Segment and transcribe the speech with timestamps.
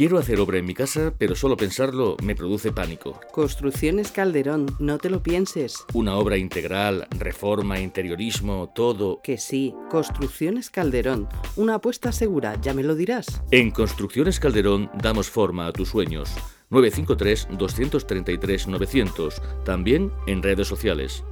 [0.00, 3.20] Quiero hacer obra en mi casa, pero solo pensarlo me produce pánico.
[3.32, 5.84] Construcciones Calderón, no te lo pienses.
[5.92, 9.20] Una obra integral, reforma, interiorismo, todo.
[9.22, 13.42] Que sí, Construcciones Calderón, una apuesta segura, ya me lo dirás.
[13.50, 16.30] En Construcciones Calderón damos forma a tus sueños.
[16.70, 21.24] 953-233-900, también en redes sociales.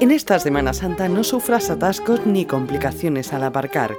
[0.00, 3.98] En esta Semana Santa no sufras atascos ni complicaciones al aparcar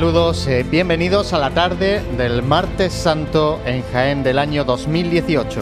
[0.00, 5.60] Saludos, eh, bienvenidos a la tarde del martes santo en Jaén del año 2018.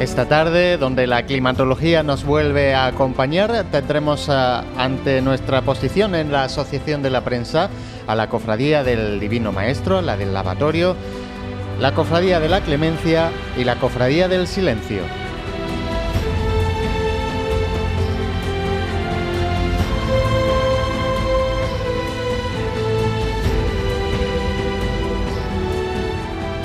[0.00, 6.44] Esta tarde, donde la climatología nos vuelve a acompañar, tendremos ante nuestra posición en la
[6.44, 7.68] Asociación de la Prensa
[8.06, 10.96] a la Cofradía del Divino Maestro, la del Lavatorio,
[11.82, 15.02] la Cofradía de la Clemencia y la Cofradía del Silencio.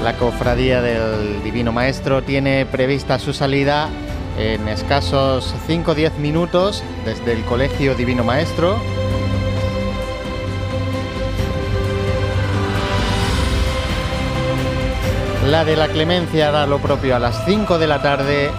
[0.03, 3.89] La cofradía del Divino Maestro tiene prevista su salida
[4.37, 8.77] en escasos 5 o 10 minutos desde el Colegio Divino Maestro.
[15.47, 18.51] La de la Clemencia hará lo propio a las 5 de la tarde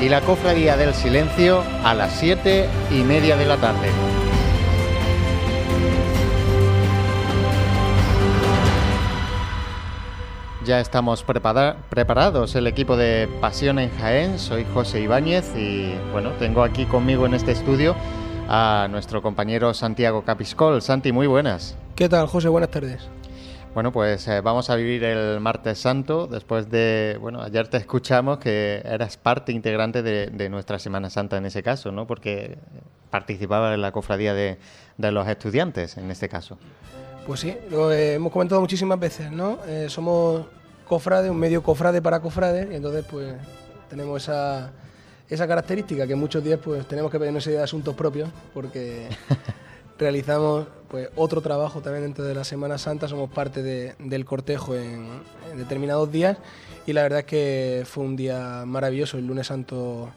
[0.00, 4.15] y la Cofradía del Silencio a las 7 y media de la tarde.
[10.66, 14.36] Ya estamos preparados, el equipo de Pasión en Jaén.
[14.36, 17.94] Soy José Ibáñez y bueno, tengo aquí conmigo en este estudio
[18.48, 20.82] a nuestro compañero Santiago Capiscol.
[20.82, 21.76] Santi, muy buenas.
[21.94, 22.48] ¿Qué tal, José?
[22.48, 23.06] Buenas tardes.
[23.74, 28.38] Bueno, pues eh, vamos a vivir el martes santo después de, bueno, ayer te escuchamos
[28.38, 32.08] que eras parte integrante de, nuestra Semana Santa en ese caso, ¿no?
[32.08, 32.58] Porque
[33.10, 34.58] participaba en la cofradía de,
[34.98, 36.58] de los estudiantes en este caso.
[37.26, 39.58] Pues sí, lo hemos comentado muchísimas veces, ¿no?
[39.66, 40.46] Eh, somos
[40.86, 43.34] cofrades, un medio cofrade para cofrades, y entonces pues
[43.90, 44.70] tenemos esa,
[45.28, 49.08] esa característica que muchos días pues tenemos que pedirnos de asuntos propios porque
[49.98, 55.08] realizamos pues otro trabajo también dentro de la Semana Santa, somos parte del cortejo en,
[55.56, 56.38] determinados días
[56.86, 60.10] y la verdad es que fue un día maravilloso el lunes santo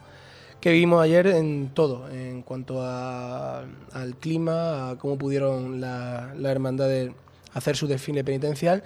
[0.59, 7.11] que vivimos ayer en todo, en cuanto al clima, a cómo pudieron las la hermandades
[7.53, 8.83] hacer su desfile penitencial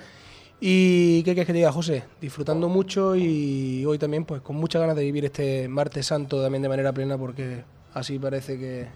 [0.65, 4.79] y qué quieres que te diga, José, disfrutando mucho y hoy también pues con muchas
[4.79, 8.87] ganas de vivir este martes santo también de manera plena porque así parece que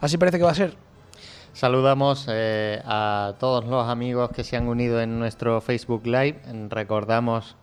[0.00, 0.74] así parece que va a ser.
[1.54, 6.42] Saludamos eh, a todos los amigos que se han unido en nuestro Facebook Live.
[6.68, 7.56] Recordamos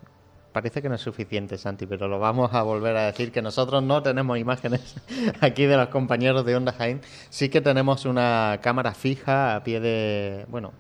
[0.58, 3.84] parece que no es suficiente, Santi, pero lo vamos a volver a decir que nosotros
[3.84, 4.96] no tenemos imágenes
[5.40, 7.00] aquí de los compañeros de Onda Jaén.
[7.30, 10.74] Sí que tenemos una cámara fija a pie de, bueno,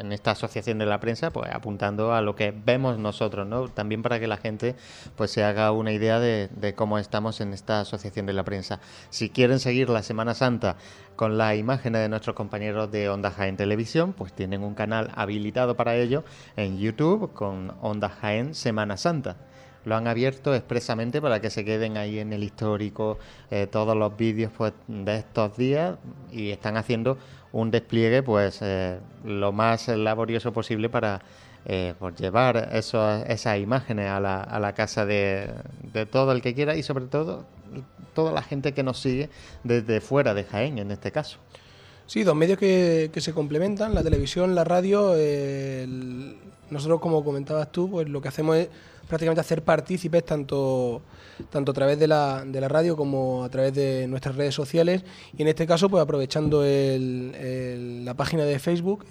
[0.00, 3.68] en esta asociación de la prensa, pues apuntando a lo que vemos nosotros, ¿no?
[3.68, 4.74] También para que la gente
[5.16, 8.80] pues se haga una idea de, cómo estamos en esta asociación de la prensa.
[9.10, 10.76] Si quieren seguir la Semana Santa
[11.16, 15.76] con las imágenes de nuestros compañeros de Onda Jaén Televisión, pues tienen un canal habilitado
[15.76, 16.24] para ello
[16.56, 19.36] en YouTube con Onda Jaén Semana Santa.
[19.84, 23.18] Lo han abierto expresamente para que se queden ahí en el histórico
[23.50, 25.96] eh, todos los vídeos pues, de estos días
[26.32, 27.18] y están haciendo
[27.52, 31.20] un despliegue pues eh, lo más laborioso posible para
[31.66, 35.50] eh, pues, llevar esas imágenes a la, a la casa de,
[36.10, 37.46] todo el que quiera y sobre todo
[38.14, 39.28] toda la gente que nos sigue
[39.62, 41.38] desde fuera de Jaén en este caso.
[42.06, 45.14] Sí, dos medios que, se complementan, la televisión, la radio.
[46.70, 48.68] nosotros, como comentabas tú, pues lo que hacemos es
[49.08, 51.02] prácticamente hacer partícipes tanto,
[51.50, 55.02] tanto a través de la, de la radio como a través de nuestras redes sociales
[55.36, 59.04] y en este caso pues aprovechando la página de Facebook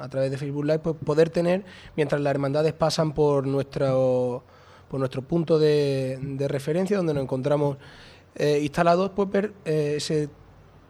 [0.00, 1.64] a través de Facebook Live pues poder tener
[1.96, 4.42] mientras las hermandades pasan por nuestro
[4.90, 7.76] por nuestro punto de, referencia donde nos encontramos
[8.34, 10.28] eh, instalados pues ver eh, ese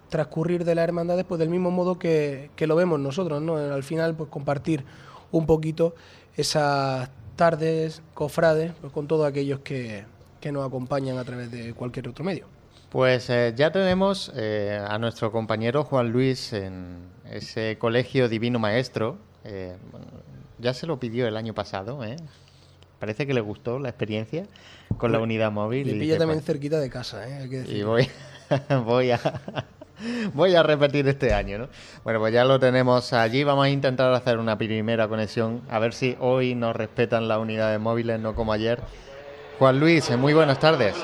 [0.08, 3.56] transcurrir de las hermandades pues del mismo modo que, que lo vemos nosotros ¿no?
[3.56, 4.84] al final pues compartir
[5.30, 5.94] un poquito
[6.36, 7.10] esas
[7.40, 10.04] tardes, cofrades, pues con todos aquellos que,
[10.52, 12.46] nos acompañan a través de cualquier otro medio.
[12.90, 16.98] Pues eh, ya tenemos eh, a nuestro compañero Juan Luis en
[17.30, 19.16] ese colegio Divino Maestro.
[19.44, 19.76] Eh,
[20.58, 22.00] ya se lo pidió el año pasado,
[23.00, 24.44] Parece que le gustó la experiencia
[24.98, 25.88] con la unidad móvil.
[25.88, 28.06] Y pilla también cerquita de casa, Hay que Y voy,
[28.84, 29.18] voy a
[30.34, 31.68] voy a repetir este año, ¿no?
[32.04, 33.44] Bueno, pues ya lo tenemos allí.
[33.44, 37.80] Vamos a intentar hacer una primera conexión, a ver si hoy nos respetan las unidades
[37.80, 38.80] móviles, no como ayer.
[39.58, 40.94] Juan Luis, muy buenas tardes.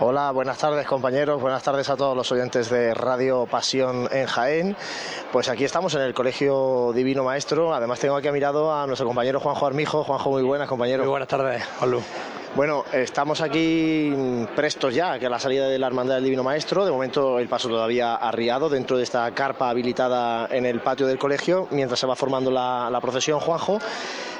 [0.00, 4.76] Hola, buenas tardes compañeros, buenas tardes a todos los oyentes de Radio Pasión en Jaén.
[5.32, 9.08] Pues aquí estamos en el Colegio Divino Maestro, además tengo aquí a mirado a nuestro
[9.08, 10.04] compañero Juanjo Armijo.
[10.04, 11.02] Juanjo, muy buenas compañero.
[11.02, 12.00] Muy buenas tardes, Juanlu.
[12.54, 14.12] Bueno, estamos aquí
[14.56, 16.84] prestos ya que a la salida de la Hermandad del Divino Maestro.
[16.84, 21.18] De momento el paso todavía arriado dentro de esta carpa habilitada en el patio del
[21.18, 23.78] colegio mientras se va formando la, la procesión, Juanjo.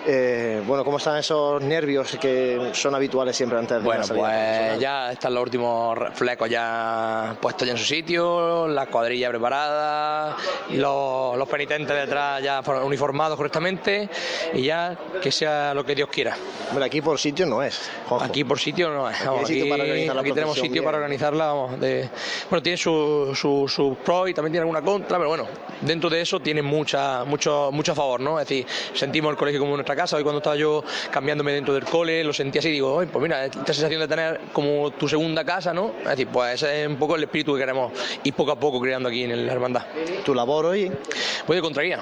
[0.07, 5.13] Eh, bueno, ¿cómo están esos nervios que son habituales siempre antes de Bueno, pues ya
[5.13, 10.35] están los últimos flecos ya puestos ya en su sitio, la cuadrilla preparada,
[10.71, 14.09] los, los penitentes detrás ya uniformados correctamente
[14.55, 16.37] y ya que sea lo que Dios quiera.
[16.71, 17.91] Bueno, aquí por sitio no es.
[18.21, 19.17] Aquí por sitio no es.
[19.21, 21.47] aquí, tenemos sitio para organizarla.
[21.47, 25.47] Vamos, bueno, tiene sus su, su pros y también tiene alguna contra, pero bueno,
[25.81, 28.41] dentro de eso tiene mucha, mucho, mucho a favor, ¿no?
[28.41, 30.17] Es decir, sentimos el colegio como nuestra casa.
[30.17, 33.45] Hoy cuando estaba yo cambiándome dentro del cole, lo sentía así y digo, pues mira,
[33.45, 35.93] esta sensación de tener como tu segunda casa, ¿no?
[36.03, 37.93] Es decir, pues ese es un poco el espíritu que queremos
[38.25, 39.83] ir poco a poco creando aquí en la hermandad.
[40.25, 40.91] ¿Tu labor hoy?
[41.47, 42.01] Voy de contraguía.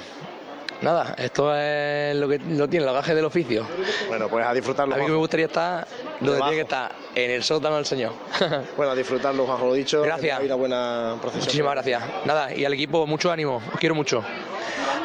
[0.82, 3.66] Nada, esto es lo que lo tiene, el bagaje del oficio.
[4.08, 4.94] Bueno, pues a disfrutarlo.
[4.94, 5.86] A mí me gustaría estar
[6.20, 8.12] donde tiene que estar, en el sótano del Señor.
[8.76, 10.02] bueno, a disfrutarlo, bajo lo dicho.
[10.02, 10.40] Gracias.
[10.42, 11.44] Una buena procesión.
[11.44, 12.02] Muchísimas gracias.
[12.24, 13.62] Nada, y al equipo, mucho ánimo.
[13.72, 14.22] Os quiero mucho.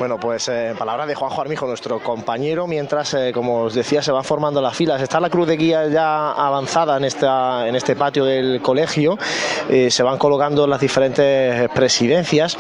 [0.02, 4.12] Bueno, pues eh, palabras de Juanjo Armijo, nuestro compañero, mientras, eh, como os decía, se
[4.12, 5.00] van formando las filas.
[5.00, 9.20] Está la cruz de guía ya avanzada en, esta, en este patio del colegio,
[9.70, 12.58] eh, se van colocando las diferentes presidencias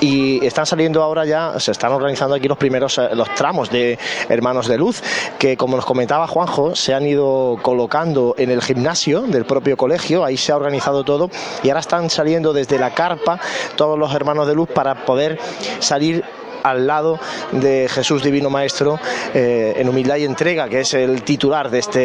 [0.00, 3.98] y están saliendo ahora ya, se están organizando aquí los primeros eh, los tramos de
[4.28, 5.02] Hermanos de Luz,
[5.38, 10.24] que como nos comentaba Juanjo, se han ido colocando en el gimnasio del propio colegio,
[10.24, 11.28] ahí se ha organizado todo
[11.64, 13.40] y ahora están saliendo desde la carpa
[13.74, 15.40] todos los Hermanos de Luz para poder
[15.80, 16.24] salir
[16.64, 17.20] al lado
[17.52, 18.98] de Jesús Divino Maestro
[19.32, 21.98] eh, en humildad y entrega, que es el titular de, este,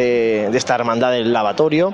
[0.50, 1.92] de esta hermandad del lavatorio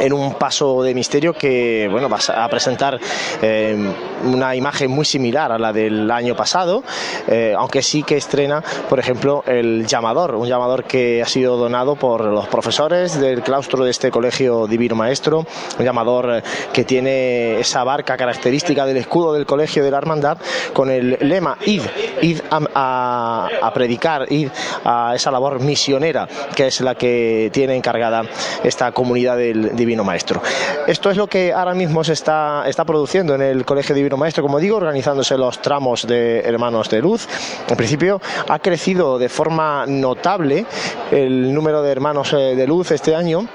[0.00, 2.98] en un paso de misterio que bueno, va a presentar
[3.42, 3.76] eh,
[4.24, 6.82] una imagen muy similar a la del año pasado,
[7.28, 11.96] eh, aunque sí que estrena, por ejemplo, el llamador, un llamador que ha sido donado
[11.96, 15.46] por los profesores del claustro de este colegio Divino Maestro,
[15.78, 16.42] un llamador
[16.72, 20.38] que tiene esa barca característica del escudo del colegio de la hermandad
[20.72, 21.82] con el lema id,
[22.22, 24.48] id a, a predicar, id
[24.84, 28.22] a esa labor misionera que es la que tiene encargada
[28.64, 30.42] esta comunidad del Divino Maestro.
[30.86, 34.42] Esto es lo que ahora mismo se está, está produciendo en el Colegio Divino Maestro,
[34.42, 37.28] como digo, organizándose los tramos de Hermanos de Luz.
[37.68, 40.66] En principio ha crecido de forma notable
[41.10, 43.46] el número de Hermanos eh, de Luz este año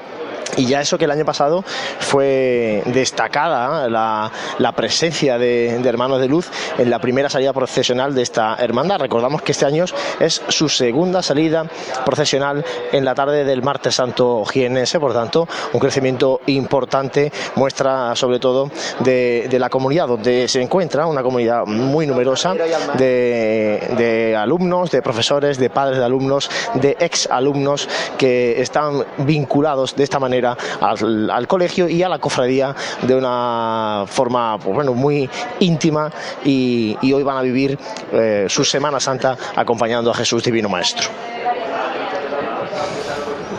[0.57, 1.63] y ya eso que el año pasado
[1.99, 8.55] fue destacada la, presencia de, Hermanos de Luz en la primera salida procesional de esta
[8.59, 8.99] hermandad.
[8.99, 9.85] Recordamos que este año
[10.19, 11.65] es su segunda salida
[12.05, 18.39] procesional en la tarde del martes santo jienense, por tanto, un crecimiento importante muestra sobre
[18.39, 24.91] todo de, de la comunidad donde se encuentra, una comunidad muy numerosa de, de alumnos,
[24.91, 30.40] de profesores, de padres de alumnos, de ex alumnos que están vinculados de esta manera
[30.45, 35.29] al, colegio y a la cofradía de una forma pues bueno, muy
[35.59, 36.11] íntima
[36.43, 37.77] y, hoy van a vivir
[38.13, 41.09] eh, su Semana Santa acompañando a Jesús Divino Maestro.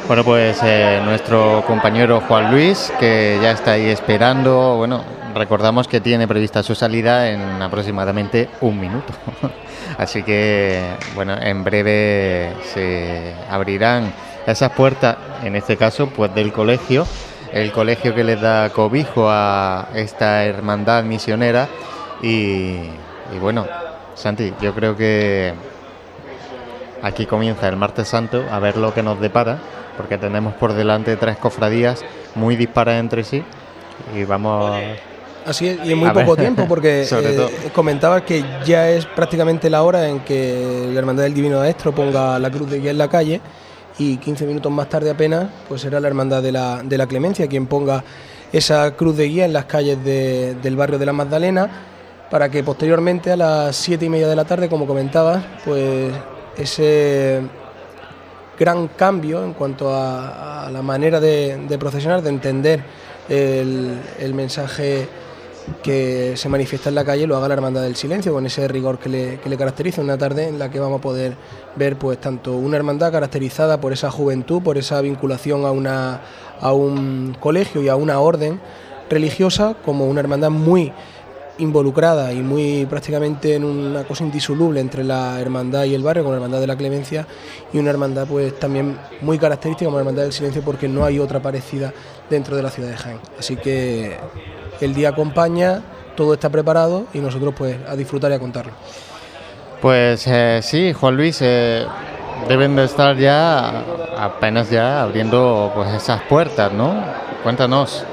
[0.08, 5.02] Bueno, pues eh, nuestro compañero Juan Luis, que ya está ahí esperando, bueno,
[5.34, 9.12] recordamos que tiene prevista su salida en aproximadamente un minuto.
[9.98, 10.82] Así que,
[11.14, 14.12] bueno, en breve se abrirán
[14.46, 17.06] esas puertas, en este caso, pues del colegio,
[17.52, 21.68] el colegio que les da cobijo a esta hermandad misionera.
[22.22, 22.78] Y,
[23.40, 23.66] bueno,
[24.14, 25.52] Santi, yo creo que
[27.02, 29.58] aquí comienza el martes santo a ver lo que nos depara,
[29.96, 33.42] porque tenemos por delante tres cofradías muy disparas entre sí
[34.16, 34.80] y vamos
[35.44, 39.82] Así es, y en muy poco tiempo, porque eh, comentabas que ya es prácticamente la
[39.82, 43.08] hora en que la Hermandad del Divino Maestro ponga la cruz de guía en la
[43.08, 43.40] calle
[43.98, 47.46] y 15 minutos más tarde apenas, pues será la Hermandad de la, de la Clemencia
[47.46, 48.02] quien ponga
[48.52, 51.70] esa cruz de guía en las calles del barrio de la Magdalena,
[52.30, 56.12] para que posteriormente a las 7 y media de la tarde, como comentabas, pues
[56.56, 57.40] ese
[58.58, 62.82] gran cambio en cuanto a, la manera de, procesionar, de entender
[63.28, 65.08] el, el mensaje
[65.82, 68.98] que se manifiesta en la calle lo haga la Hermandad del Silencio, con ese rigor
[68.98, 71.36] que le, que le, caracteriza, una tarde en la que vamos a poder
[71.76, 76.20] ver pues tanto una hermandad caracterizada por esa juventud, por esa vinculación a, una,
[76.60, 78.60] a un colegio y a una orden
[79.08, 80.92] religiosa, como una hermandad muy
[81.58, 86.32] involucrada y muy prácticamente en una cosa indisoluble entre la hermandad y el barrio, con
[86.32, 87.26] la hermandad de la clemencia,
[87.72, 91.18] y una hermandad pues también muy característica como la hermandad del silencio porque no hay
[91.18, 91.92] otra parecida
[92.30, 93.18] dentro de la ciudad de Jaén.
[93.38, 94.16] Así que
[94.84, 95.82] el día acompaña,
[96.16, 98.72] todo está preparado y nosotros pues a disfrutar y a contarlo.
[99.80, 101.86] Pues eh, sí, Juan Luis, eh,
[102.48, 103.84] deben de estar ya
[104.16, 106.94] apenas ya abriendo pues esas puertas, ¿no?
[107.42, 108.04] Cuéntanos.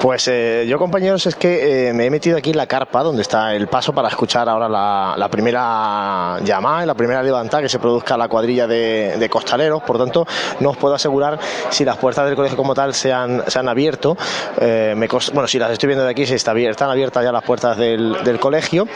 [0.00, 3.22] Pues eh, yo, compañeros, es que eh, me he metido aquí en la carpa donde
[3.22, 8.16] está el paso para escuchar ahora la, primera llamada, la primera levantada que se produzca
[8.16, 9.82] la cuadrilla de, costaleros.
[9.82, 10.24] Por tanto,
[10.60, 11.40] no os puedo asegurar
[11.70, 14.16] si las puertas del colegio como tal se han, se han abierto.
[14.60, 14.94] Eh,
[15.32, 18.38] bueno, si las estoy viendo de aquí, si está, están abiertas ya las puertas del,
[18.38, 18.86] colegio.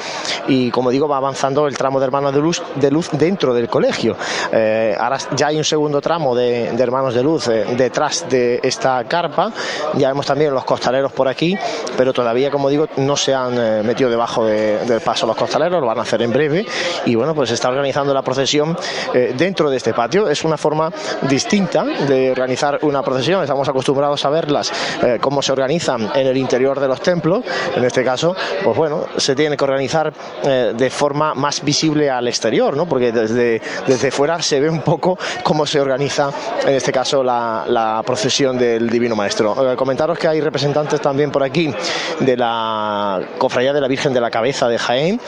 [0.47, 3.69] Y como digo, va avanzando el tramo de hermanos de luz, de luz dentro del
[3.69, 4.17] colegio.
[4.53, 9.51] ahora ya hay un segundo tramo de, de hermanos de luz detrás de esta carpa.
[9.95, 11.57] Ya vemos también los costaleros por aquí,
[11.97, 15.87] pero todavía, como digo, no se han eh, metido debajo del paso los costaleros, lo
[15.87, 16.67] van a hacer en breve.
[17.07, 18.77] Y bueno, pues se está organizando la procesión
[19.15, 20.29] eh, dentro de este patio.
[20.29, 23.43] Es una forma distinta de organizar una procesión.
[23.43, 24.73] Estamos acostumbrados a verlas
[25.03, 27.45] eh, cómo se organizan en el interior de los templos.
[27.77, 32.77] En este caso, pues bueno, se tiene que organizar de forma más visible al exterior,
[32.77, 32.87] ¿no?
[32.87, 36.31] Porque desde, desde fuera se ve un poco cómo se organiza,
[36.67, 39.77] en este caso, la, la procesión del Divino Maestro.
[39.77, 41.73] comentaros que hay representantes también por aquí
[42.21, 45.21] de la Cofradía de la Virgen de la Cabeza de Jaén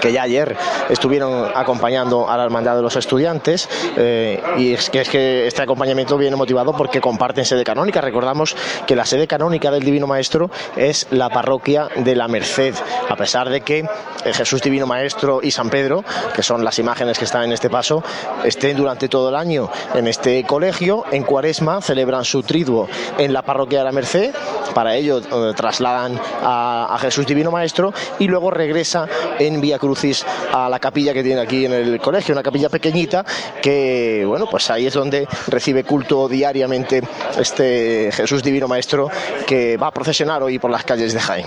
[0.00, 0.56] que ya ayer
[0.88, 5.62] estuvieron acompañando a la hermandad de los estudiantes eh, y es que, es que este
[5.62, 8.00] acompañamiento viene motivado porque comparten sede canónica.
[8.00, 8.56] Recordamos
[8.86, 12.74] que la sede canónica del Divino Maestro es la parroquia de la Merced,
[13.08, 16.04] a pesar de que eh, Jesús Divino Maestro y San Pedro,
[16.34, 18.02] que son las imágenes que están en este paso,
[18.44, 21.04] estén durante todo el año en este colegio.
[21.10, 24.34] En Cuaresma celebran su triduo en la parroquia de la Merced
[24.80, 29.06] para ello eh, trasladan a, Jesús Divino Maestro y luego regresa
[29.38, 33.22] en Vía Crucis a la capilla que tiene aquí en el colegio, una capilla pequeñita
[33.60, 37.02] que, bueno, pues ahí es donde recibe culto diariamente
[37.38, 39.10] este Jesús Divino Maestro
[39.46, 41.46] que va a procesionar hoy por las calles de Jaén.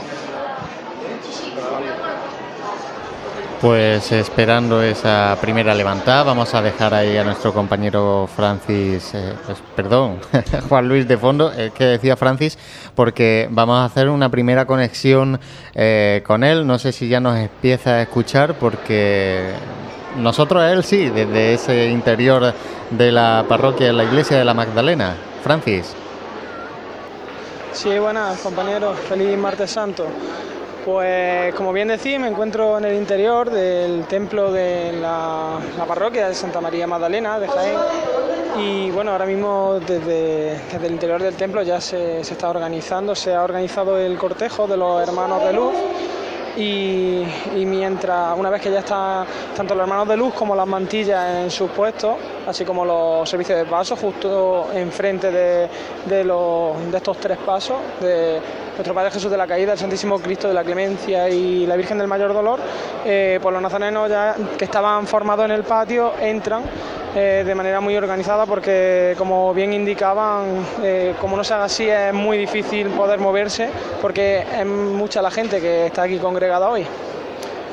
[3.63, 9.57] Pues esperando esa primera levantada, vamos a dejar ahí a nuestro compañero Francis, eh, pues,
[9.73, 10.19] perdón,
[10.67, 12.57] Juan Luis de fondo, eh, que decía Francis,
[12.93, 15.39] porque vamos a hacer una primera conexión
[15.75, 16.67] eh, con él.
[16.67, 19.53] No sé si ya nos empieza a escuchar, porque
[20.17, 22.53] nosotros a él sí, desde ese interior
[22.89, 25.15] de la parroquia de la iglesia de la Magdalena.
[25.41, 25.95] Francis.
[27.71, 30.05] Sí, buenas compañeros, feliz martes santo.
[30.85, 36.35] Pues como bien decía, me encuentro en el interior del templo de la, parroquia de
[36.35, 37.77] Santa María Magdalena de Jaén.
[38.59, 43.43] Y bueno, ahora mismo desde, el interior del templo ya se, está organizando, se ha
[43.43, 45.73] organizado el cortejo de los hermanos de luz.
[46.57, 47.23] Y,
[47.65, 49.25] mientras, una vez que ya están
[49.55, 53.57] tanto los hermanos de luz como las mantillas en sus puestos, así como los servicios
[53.57, 55.69] de paso, justo enfrente de,
[56.05, 58.39] de, de estos tres pasos, de
[58.75, 61.97] nuestro Padre Jesús de la Caída, el Santísimo Cristo de la Clemencia y la Virgen
[61.97, 62.59] del Mayor Dolor,
[63.05, 66.63] eh, pues los nazarenos ya que estaban formados en el patio entran
[67.15, 71.87] eh, de manera muy organizada porque, como bien indicaban, eh, como no se haga así
[71.87, 73.69] es muy difícil poder moverse
[74.01, 76.85] porque es mucha la gente que está aquí congregada hoy.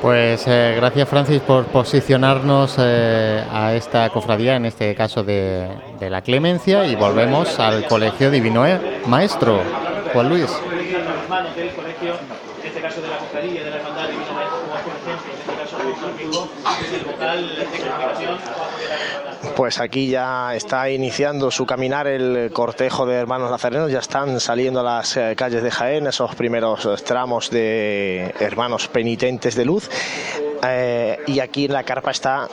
[0.01, 6.23] Pues eh, gracias Francis por posicionarnos a esta cofradía, en este caso de, de, la
[6.23, 8.65] Clemencia, y volvemos al Colegio Divino
[9.05, 9.61] Maestro.
[10.11, 10.49] Juan Luis.
[12.63, 15.77] en caso de la cofradía, de la hermandad Divino Maestro, como por ejemplo, en caso
[15.77, 15.83] de
[16.23, 16.49] amigo,
[16.93, 18.37] el vocal de comunicación.
[19.55, 24.81] Pues aquí ya está iniciando su caminar el cortejo de hermanos nazarenos, ya están saliendo
[24.81, 29.89] a las eh, calles de Jaén esos primeros tramos de hermanos penitentes de luz.
[30.63, 32.47] Eh, y aquí en la carpa está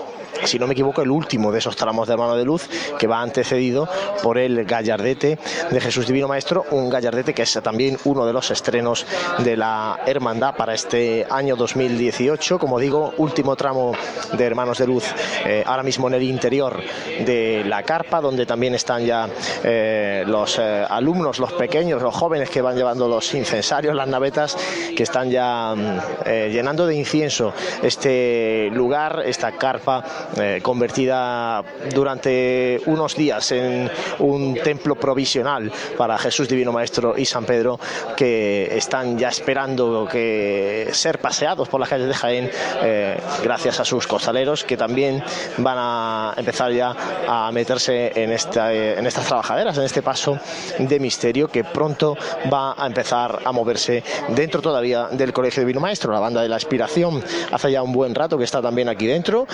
[0.44, 2.68] si no me equivoco, el último de esos tramos de hermano de luz
[2.98, 3.88] que va antecedido
[4.22, 5.38] por el gallardete
[5.70, 9.06] de Jesús Divino Maestro, un gallardete que es también uno de los estrenos
[9.38, 12.58] de la hermandad para este año 2018.
[12.58, 13.92] Como digo, último tramo
[14.32, 15.04] de hermanos de luz
[15.44, 16.80] eh, ahora mismo en el interior
[17.24, 19.28] de la carpa, donde también están ya
[19.64, 24.56] eh, los eh, alumnos, los pequeños, los jóvenes que van llevando los incensarios, las navetas,
[24.96, 30.04] que están ya mm, llenando de incienso este lugar, esta carpa
[30.36, 31.62] eh, convertida
[31.94, 37.78] durante unos días en un templo provisional para Jesús Divino Maestro y San Pedro,
[38.16, 42.50] que están ya esperando que ser paseados por las calles de Jaén
[42.82, 45.22] eh, gracias a sus costaleros, que también
[45.58, 46.94] van a empezar ya
[47.26, 50.38] a meterse en, esta, en estas trabajaderas, en este paso
[50.78, 52.16] de misterio que pronto
[52.52, 56.56] va a empezar a moverse dentro todavía del Colegio Divino Maestro, la banda de la
[56.56, 57.22] Aspiración.
[57.52, 59.46] Hace ya un buen rato que está también aquí dentro.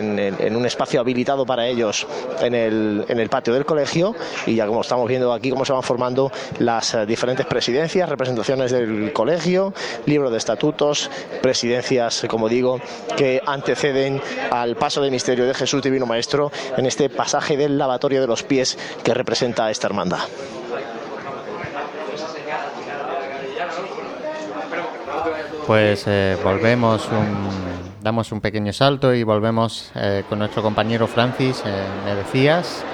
[0.00, 2.06] En en, un espacio habilitado para ellos
[2.40, 4.14] en el, en el patio del colegio
[4.46, 8.70] y ya como estamos viendo aquí cómo se van formando las eh, diferentes presidencias, representaciones
[8.72, 9.72] del colegio,
[10.06, 11.10] libro de estatutos,
[11.42, 12.80] presidencias, como digo,
[13.16, 18.20] que anteceden al paso de misterio de Jesús Divino Maestro en este pasaje del lavatorio
[18.20, 20.20] de los pies que representa esta hermandad.
[25.66, 31.62] Pues eh, volvemos un damos un pequeño salto y volvemos eh, con nuestro compañero Francis,
[31.64, 32.84] eh, me decías.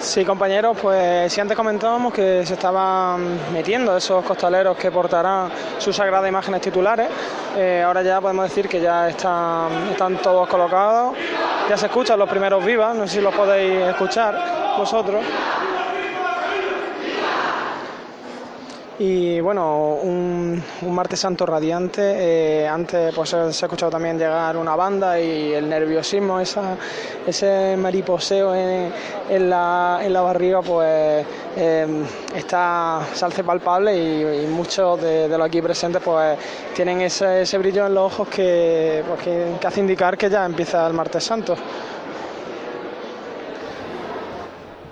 [0.00, 5.96] Sí, compañeros, pues si antes comentábamos que se estaban metiendo esos costaleros que portarán sus
[5.96, 7.08] sagradas imágenes titulares,
[7.56, 11.16] eh, ahora ya podemos decir que ya están, están todos colocados,
[11.68, 15.24] ya se escuchan los primeros vivas, no sé si los podéis escuchar vosotros.
[18.98, 22.00] Y bueno, un, martes santo radiante.
[22.02, 26.76] Eh, antes pues se ha escuchado también llegar una banda y el nerviosismo, esa,
[27.26, 32.04] ese mariposeo en, la, en la barriga, pues em,
[32.34, 36.38] está, se palpable y, muchos de, los aquí presentes pues
[36.74, 40.86] tienen ese, ese brillo en los ojos que, pues, que hace indicar que ya empieza
[40.86, 41.54] el martes santo.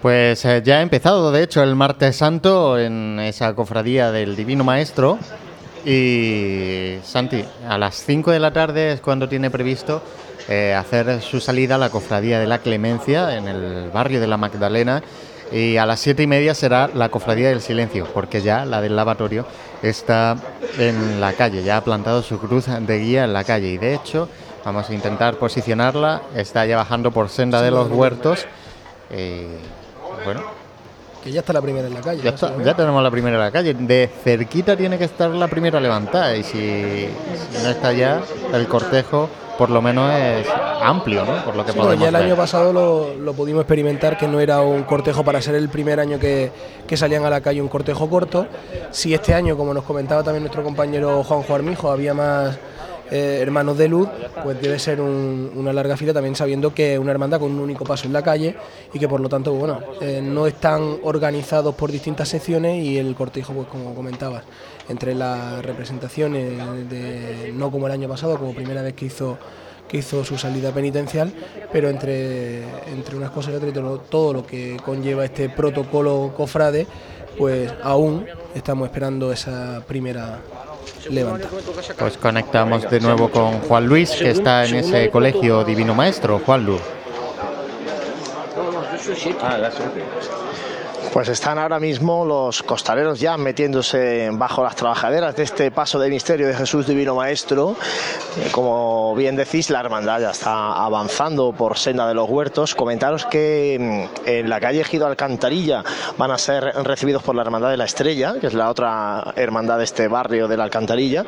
[0.04, 4.62] Pues eh, ya ha empezado, de hecho, el martes santo en esa cofradía del Divino
[4.62, 5.18] Maestro.
[5.82, 10.02] Y Santi, a las 5 de la tarde es cuando tiene previsto
[10.46, 14.36] eh, hacer su salida a la cofradía de la Clemencia en el barrio de la
[14.36, 15.02] Magdalena.
[15.50, 18.96] Y a las siete y media será la cofradía del silencio, porque ya la del
[18.96, 19.46] lavatorio
[19.80, 20.36] está
[20.78, 23.68] en la calle, ya ha plantado su cruz de guía en la calle.
[23.68, 24.28] Y de hecho,
[24.66, 28.46] vamos a intentar posicionarla, está ya bajando por senda de los huertos
[30.24, 30.42] bueno,
[31.24, 32.22] que ya está la primera en la calle.
[32.22, 33.72] Ya, tenemos la primera en la calle.
[33.72, 36.37] De cerquita tiene que estar la primera levantada.
[36.37, 37.09] Y si,
[37.62, 38.20] no está ya,
[38.53, 40.46] el cortejo por lo menos es
[40.83, 41.42] amplio, ¿no?
[41.44, 42.72] Por lo que podemos Ya el año pasado
[43.18, 46.50] lo, pudimos experimentar, que no era un cortejo para ser el primer año que,
[46.87, 48.46] que, salían a la calle un cortejo corto.
[48.90, 52.59] Si este año, como nos comentaba también nuestro compañero Juanjo Armijo, había más
[53.14, 54.09] eh, hermanos de luz,
[54.42, 57.85] pues debe ser una larga fila también sabiendo que es una hermandad con un único
[57.85, 58.57] paso en la calle
[58.92, 63.14] y que por lo tanto, bueno, eh, no están organizados por distintas secciones y el
[63.14, 64.42] cortejo, pues como comentabas,
[64.88, 69.38] entre las representaciones, de, no como el año pasado, como primera vez que hizo
[69.87, 71.33] que hizo su salida penitencial,
[71.70, 76.88] pero entre, entre unas cosas y otras, todo, todo lo que conlleva este protocolo cofrade,
[77.38, 80.40] pues aún estamos esperando esa primera
[81.11, 81.49] levanta.
[81.99, 86.40] Pues conectamos de nuevo con Juan Luis, que está en ese colegio Divino Maestro.
[86.44, 86.81] Juan Luis.
[91.14, 96.11] Pues están ahora mismo los costaleros ya metiéndose bajo las trabajaderas de este paso de
[96.11, 97.77] misterio de Jesús Divino Maestro.
[98.37, 102.74] Eh, como bien decís, la hermandad ya está avanzando por senda de los huertos.
[102.74, 105.85] Comentaros que mm, en la calle Ejido Alcantarilla
[106.18, 109.79] van a ser recibidos por la hermandad de la Estrella, que es la otra hermandad
[109.79, 111.24] de este barrio de la Alcantarilla,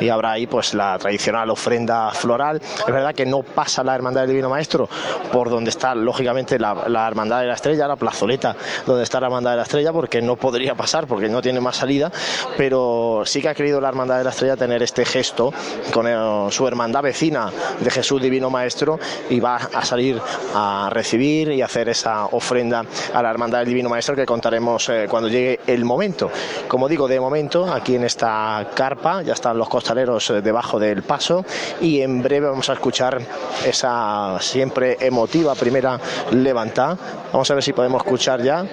[0.00, 2.62] y habrá ahí pues la tradicional ofrenda floral.
[2.62, 4.88] Es verdad que no pasa la hermandad del Divino Maestro
[5.30, 9.26] por donde está lógicamente la, la hermandad de la Estrella, la plazoleta donde está la
[9.26, 12.10] Hermandad de la Estrella porque no podría pasar, porque no tiene más salida,
[12.56, 15.52] pero sí que ha querido la Hermandad de la Estrella tener este gesto
[15.92, 16.06] con
[16.50, 17.50] su hermandad vecina
[17.80, 18.98] de Jesús Divino Maestro
[19.30, 20.20] y va a salir
[20.54, 25.06] a recibir y hacer esa ofrenda a la Hermandad del Divino Maestro que contaremos eh,
[25.08, 26.30] cuando llegue el momento.
[26.66, 31.02] Como digo, de momento, aquí en esta carpa ya están los costaleros eh, debajo del
[31.02, 31.44] paso
[31.80, 33.20] y en breve vamos a escuchar
[33.64, 35.98] esa siempre emotiva primera
[36.30, 36.96] levantada.
[37.32, 38.64] Vamos a ver si podemos escuchar ya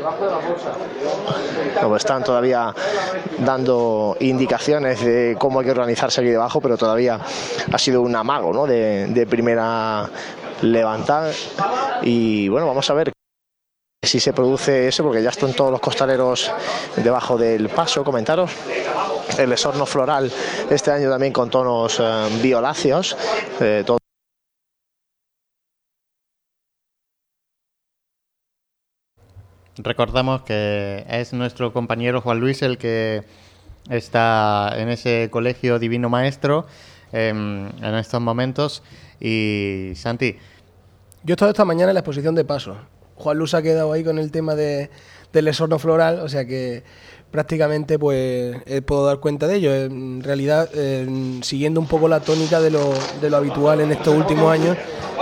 [1.95, 2.73] están todavía
[3.39, 7.19] dando indicaciones de cómo hay que organizarse aquí debajo, pero todavía
[7.71, 8.65] ha sido un amago ¿no?
[8.65, 10.09] de, primera
[10.61, 11.31] levantada.
[12.01, 13.11] Y bueno, vamos a ver
[14.03, 16.51] si se produce eso, porque ya están todos los costaleros
[16.97, 18.03] debajo del paso.
[18.03, 18.51] Comentaros
[19.37, 20.31] el esorno floral
[20.69, 23.17] este año también con tonos eh, violáceos.
[23.59, 23.83] Eh,
[29.77, 33.23] Recordamos que es nuestro compañero Juan Luis el que
[33.89, 36.65] está en ese colegio Divino Maestro
[37.11, 38.83] em, en estos momentos.
[39.19, 40.37] Y Santi.
[41.23, 42.77] Yo he estado esta mañana en la exposición de paso.
[43.15, 44.89] Juan Luis ha quedado ahí con el tema de,
[45.33, 46.83] del esorno floral, o sea que
[47.35, 49.75] prácticamente pues eh, puedo dar cuenta de ello.
[49.75, 51.05] En realidad, eh,
[51.41, 54.77] siguiendo un poco la tónica de lo, de lo habitual en estos últimos años,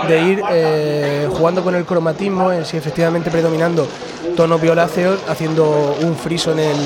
[0.06, 3.88] de ir eh, jugando con el cromatismo, sí efectivamente predominando
[4.36, 6.76] tonos violáceos, haciendo un friso en el,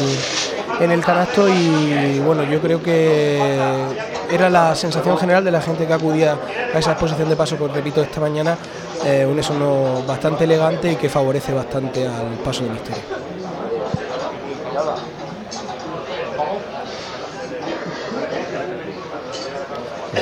[0.81, 3.39] en el canasto y bueno, yo creo que
[4.31, 6.39] era la sensación general de la gente que acudía
[6.75, 8.57] a esa exposición de paso, pues repito, esta mañana,
[9.31, 13.19] un esono bastante elegante y que favorece bastante al paso de misterio.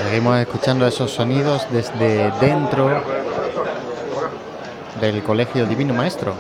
[0.03, 3.03] Seguimos escuchando esos sonidos desde dentro
[5.01, 6.35] del Colegio Divino Maestro.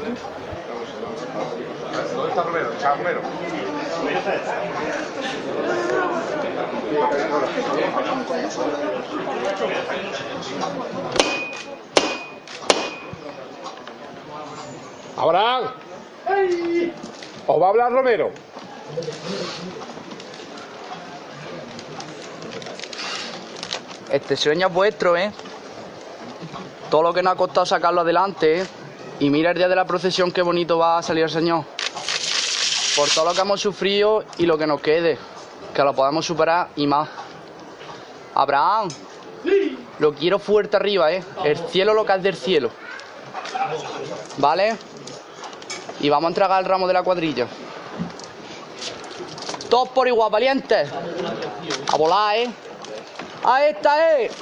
[15.16, 15.72] Ahora,
[17.46, 18.30] ¿os va a hablar Romero?
[24.10, 25.32] Este sueño es vuestro, ¿eh?
[26.90, 28.66] Todo lo que nos ha costado sacarlo adelante, ¿eh?
[29.18, 31.64] Y mira el día de la procesión qué bonito va a salir el Señor.
[32.94, 35.18] Por todo lo que hemos sufrido y lo que nos quede.
[35.74, 37.08] Que lo podamos superar y más.
[38.34, 38.88] Abraham,
[39.98, 41.24] lo quiero fuerte arriba, ¿eh?
[41.42, 42.70] El cielo lo que es del cielo.
[44.38, 44.76] ¿Vale?
[46.00, 47.48] Y vamos a entregar el ramo de la cuadrilla.
[49.68, 50.88] Todos por igual, valientes.
[51.92, 52.50] A volar, ¿eh?
[53.44, 54.32] A esta es.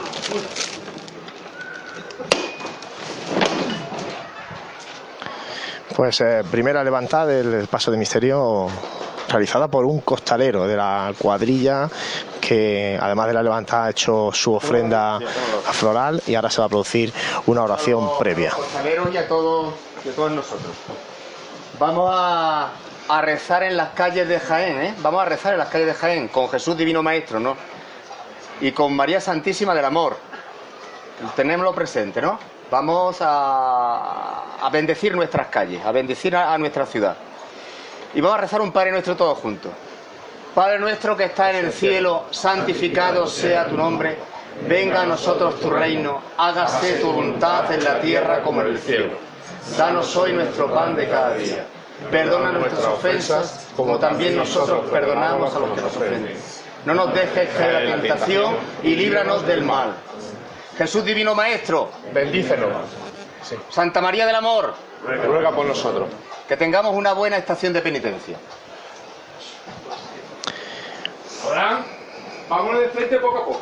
[5.95, 8.67] Pues eh, primera levantada del paso de misterio
[9.29, 11.89] realizada por un costalero de la cuadrilla
[12.41, 15.19] que además de la levantada ha hecho su ofrenda
[15.73, 17.13] floral y ahora se va a producir
[17.47, 18.53] una oración previa.
[19.13, 19.75] y a todos,
[20.15, 20.73] todos nosotros.
[21.79, 22.71] Vamos a,
[23.09, 24.95] a rezar en las calles de Jaén, ¿eh?
[24.99, 27.57] Vamos a rezar en las calles de Jaén con Jesús Divino Maestro, ¿no?
[28.61, 30.17] Y con María Santísima del Amor.
[31.37, 32.39] Tenémoslo presente, ¿no?
[32.71, 37.17] Vamos a, bendecir nuestras calles, a bendecir a, nuestra ciudad.
[38.15, 39.73] Y vamos a rezar un Padre Nuestro todos juntos.
[40.55, 44.17] Padre nuestro que está en el cielo, santificado sea tu nombre.
[44.69, 49.15] Venga a nosotros tu reino, hágase tu voluntad en la tierra como en el cielo.
[49.77, 51.67] Danos hoy nuestro pan de cada día.
[52.09, 56.37] Perdona nuestras ofensas, como también nosotros perdonamos a los que nos ofenden.
[56.85, 59.95] No nos dejes caer la tentación y líbranos del mal.
[60.77, 62.73] Jesús Divino Maestro, bendícenos.
[63.71, 66.09] Santa María del Amor, ruega por nosotros.
[66.47, 68.37] Que tengamos una buena estación de penitencia.
[71.45, 71.85] Ahora,
[72.49, 73.61] vámonos de frente poco a poco.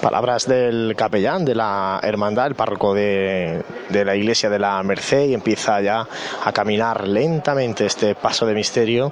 [0.00, 5.24] Palabras del capellán de la hermandad, el párroco de, de, la iglesia de la Merced,
[5.24, 6.06] y empieza ya
[6.44, 9.10] a caminar lentamente este paso de misterio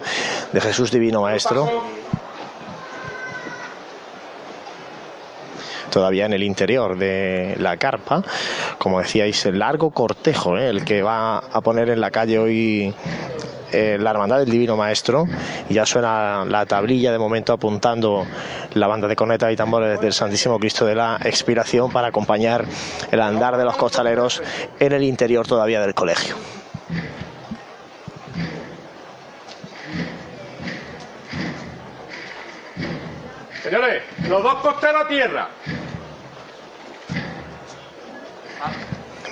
[0.53, 1.96] de Jesús Divino Maestro.
[5.91, 8.23] Todavía en el interior de la carpa.
[8.79, 10.69] Como decíais, el largo cortejo, ¿eh?
[10.69, 12.95] el que va a poner en la calle hoy
[13.73, 15.27] eh, la Hermandad del Divino Maestro
[15.69, 18.25] y ya suena la tablilla de momento apuntando
[18.75, 22.65] la banda de corneta y tambores del Santísimo Cristo de la Expiración para acompañar
[23.11, 24.43] el andar de los costaleros
[24.79, 26.37] en el interior todavía del colegio.
[33.67, 35.49] Señores, los dos costeros a tierra.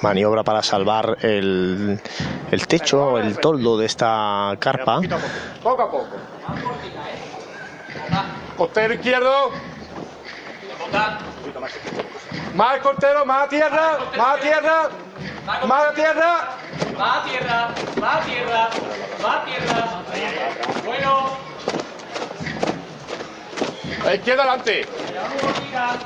[0.02, 2.00] maniobra para salvar el,
[2.50, 5.00] el techo, el toldo de esta carpa.
[5.62, 6.16] Poco a poco.
[8.56, 9.52] Costero izquierdo.
[12.56, 14.90] Más costero, más a tierra, más a tierra,
[15.68, 16.48] más a tierra.
[16.98, 17.68] Más a tierra,
[18.00, 18.68] más a tierra,
[19.22, 19.88] más a tierra.
[20.84, 21.44] Bueno.
[24.02, 24.86] A izquierda adelante.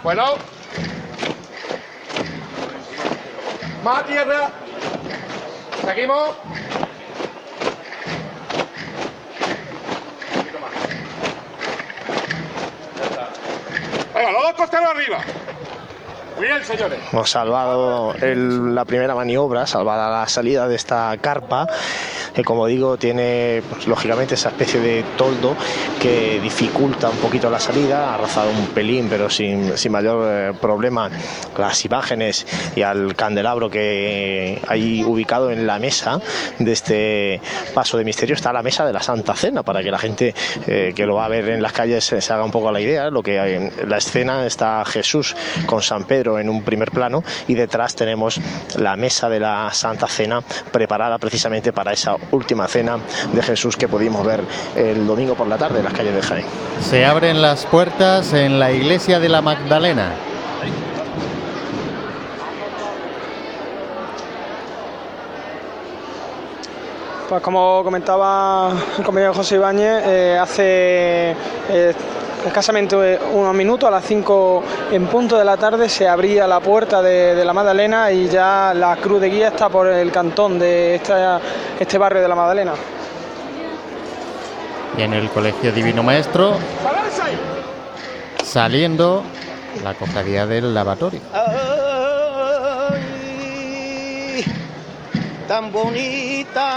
[0.03, 0.37] Bueno.
[3.85, 4.51] Más tierra.
[5.85, 6.37] Seguimos.
[14.15, 15.19] Venga, los dos costeros arriba.
[16.41, 17.01] Bien, señores.
[17.13, 21.67] Hemos salvado la primera maniobra, salvada la salida de esta carpa
[22.35, 25.57] que como digo tiene pues, lógicamente esa especie de toldo
[26.01, 31.11] que dificulta un poquito la salida, ha rozado un pelín pero sin, mayor eh, problema
[31.57, 32.47] las imágenes
[32.77, 36.21] y al candelabro que hay ubicado en la mesa
[36.59, 37.41] de este
[37.75, 40.35] paso de misterio está la mesa de la Santa Cena para que la gente
[40.67, 43.11] eh, que lo va a ver en las calles se haga un poco la idea,
[43.11, 45.35] lo que hay en la escena está Jesús
[45.67, 48.41] con San Pedro en un primer plano y detrás tenemos
[48.77, 52.99] la mesa de la Santa Cena preparada precisamente para esa última cena
[53.33, 54.43] de Jesús que pudimos ver
[54.75, 56.47] el domingo por la tarde en las calles de Jaén.
[56.81, 60.28] Se abren las puertas en la iglesia de la Magdalena.
[67.29, 71.33] Pues como comentaba el compañero José Ibáñez, eh, hace
[71.69, 71.95] eh,
[72.47, 72.97] escasamente
[73.35, 74.63] unos minutos, a las 5
[74.93, 78.97] en punto de la tarde, se abría la puerta de, la Magdalena y ya la
[78.97, 80.95] cruz de guía está por el cantón de
[81.79, 82.73] este barrio de la Magdalena.
[84.97, 86.57] Y en el Colegio Divino Maestro,
[88.43, 89.23] saliendo
[89.85, 91.21] la cofradía del lavatorio.
[95.49, 96.71] Tan bonita,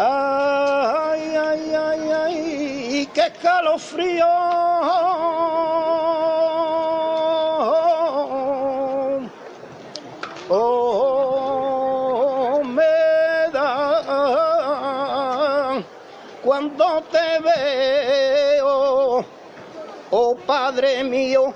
[0.00, 4.47] Ay, ay, ay, ay, ay, qué escalofrío.
[20.58, 21.54] Padre mío.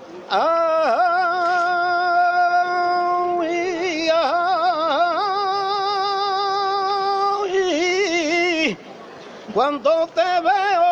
[9.53, 10.83] cuando te veo,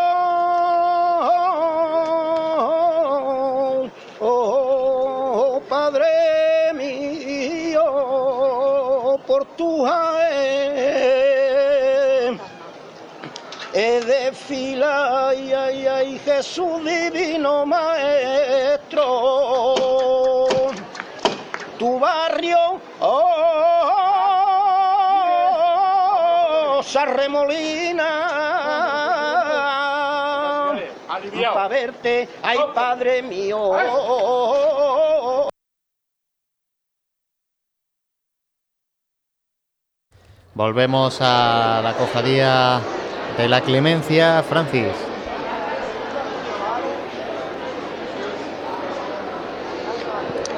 [4.20, 7.84] oh Padre mío,
[9.26, 9.86] por tu
[13.72, 19.06] he de fila, ay, ay, ay, Jesús divino maestro.
[21.78, 23.20] Tu barrio, oh,
[26.82, 28.26] se arremolina.
[31.54, 33.72] Para verte, ay, Padre mío.
[40.54, 42.82] Volvemos a la cofradía
[43.36, 44.88] de la Clemencia, Francis.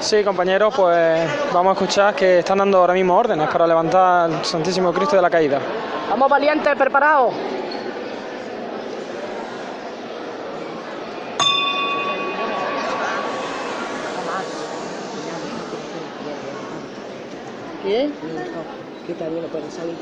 [0.00, 4.44] Sí, compañeros, pues vamos a escuchar que están dando ahora mismo órdenes para levantar al
[4.44, 5.61] Santísimo Cristo de la Caída.
[6.11, 7.32] Vamos valientes, preparados.
[17.85, 18.11] ¿Qué?
[19.06, 19.96] ¿Qué también no puede salir?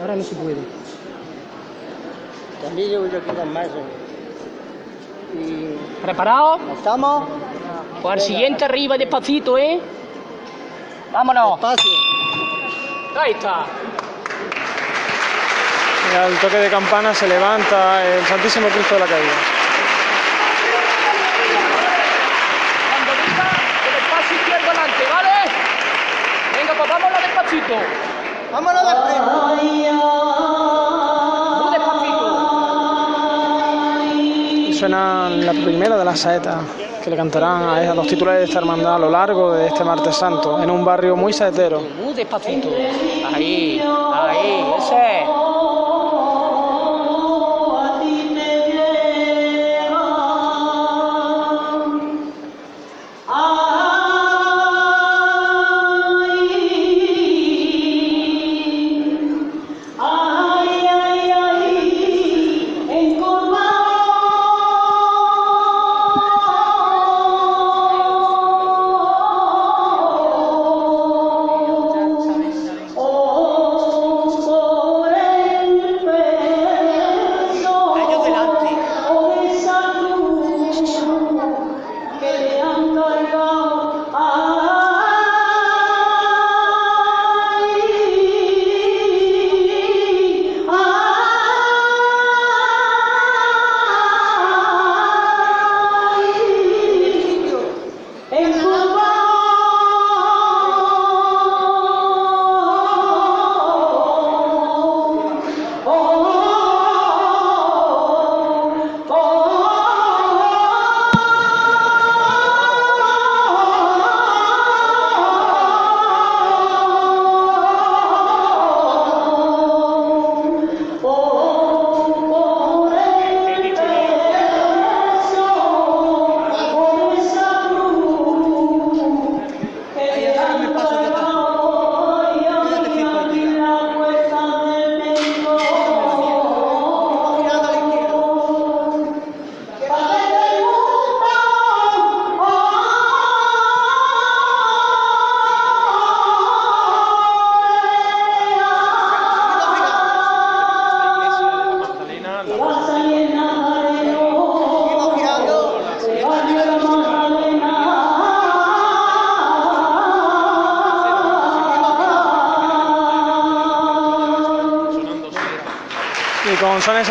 [0.00, 0.56] Ahora no se puede.
[2.62, 3.66] También yo yo quedan más.
[3.66, 4.02] ¿eh?
[5.38, 6.02] Y...
[6.02, 6.60] ¿Preparados?
[6.76, 7.28] ¿Estamos?
[8.02, 9.80] Pues al siguiente arriba despacito, ¿eh?
[11.12, 11.60] Vámonos.
[11.60, 11.90] Despacio.
[13.20, 13.66] Ahí está.
[16.12, 19.32] Y al toque de campana se levanta el Santísimo Cristo de la Caída.
[22.90, 23.50] Cuando diga
[23.88, 25.50] el espacio izquierdo adelante, ¿vale?
[26.58, 28.11] Venga, pues vámonos despacito.
[28.52, 28.92] Vámonos de
[31.62, 32.26] Muy despacito.
[34.68, 36.58] Y suena la primera de las saetas
[37.02, 39.82] que le cantarán a a los titulares de esta hermandad a lo largo de este
[39.84, 41.80] martes santo, en un barrio muy saetero.
[41.80, 42.68] Muy despacito.
[43.32, 45.51] Ahí, ahí, ese.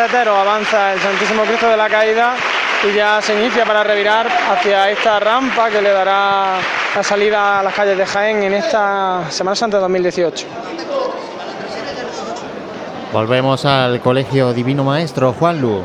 [0.08, 2.34] Saeteros avanza el Santísimo Cristo de la Caída
[2.90, 6.56] y ya se inicia para revirar hacia esta rampa que le dará
[6.96, 10.48] la salida a las calles de Jaén en esta Semana Santa de 2018.
[13.14, 15.84] Volvemos al Colegio Divino Maestro, Juanlu.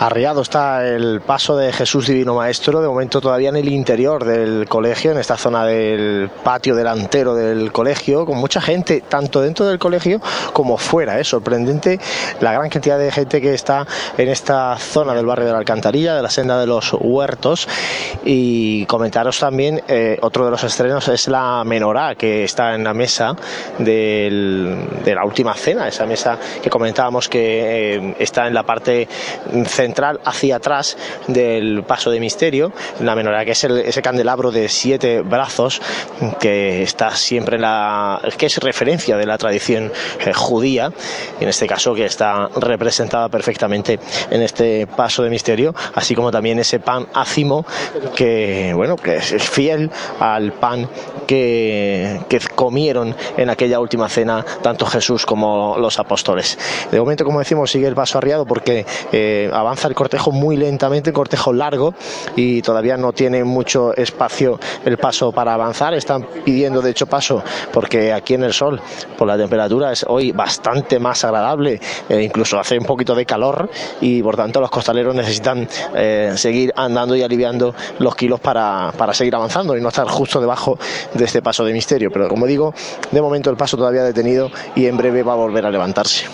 [0.00, 4.68] Arriado está el paso de Jesús Divino Maestro, de momento todavía en el interior del
[4.68, 9.80] colegio, en esta zona del patio delantero del colegio, con mucha gente, tanto dentro del
[9.80, 10.20] colegio
[10.52, 11.18] como fuera.
[11.18, 11.98] Es sorprendente
[12.38, 16.14] la gran cantidad de gente que está en esta zona del barrio de la Alcantarilla,
[16.14, 17.66] de la senda de los huertos.
[18.24, 22.94] Y comentaros también, eh, otro de los estrenos es la menorá, que está en la
[22.94, 23.34] mesa
[23.80, 29.08] de la última cena, esa mesa que comentábamos que eh, está en la parte
[29.66, 29.87] central
[30.24, 30.96] hacia atrás
[31.26, 35.80] del paso de misterio, la menorá que es el- ese candelabro de siete brazos
[36.40, 39.92] que está siempre la que es referencia de la tradición
[40.24, 40.90] eh, judía,
[41.40, 43.98] en este caso que está representada perfectamente
[44.30, 47.64] en este paso de misterio, así como también ese pan ácimo
[48.14, 50.88] que bueno que es fiel al pan
[51.26, 56.58] que, que comieron en aquella última cena tanto Jesús como los apóstoles.
[56.90, 61.10] De momento, como decimos, sigue el paso arriado porque eh, avanza el cortejo muy lentamente,
[61.10, 61.94] un cortejo largo
[62.34, 65.94] y todavía no tiene mucho espacio el paso para avanzar.
[65.94, 68.80] Están pidiendo, de hecho, paso porque aquí en el sol,
[69.16, 73.70] por la temperatura, es hoy bastante más agradable, eh, incluso hace un poquito de calor
[74.00, 79.14] y por tanto los costaleros necesitan eh, seguir andando y aliviando los kilos para, para
[79.14, 80.78] seguir avanzando y no estar justo debajo
[81.14, 82.10] de este paso de misterio.
[82.12, 82.74] Pero como digo,
[83.10, 86.26] de momento el paso todavía detenido y en breve va a volver a levantarse.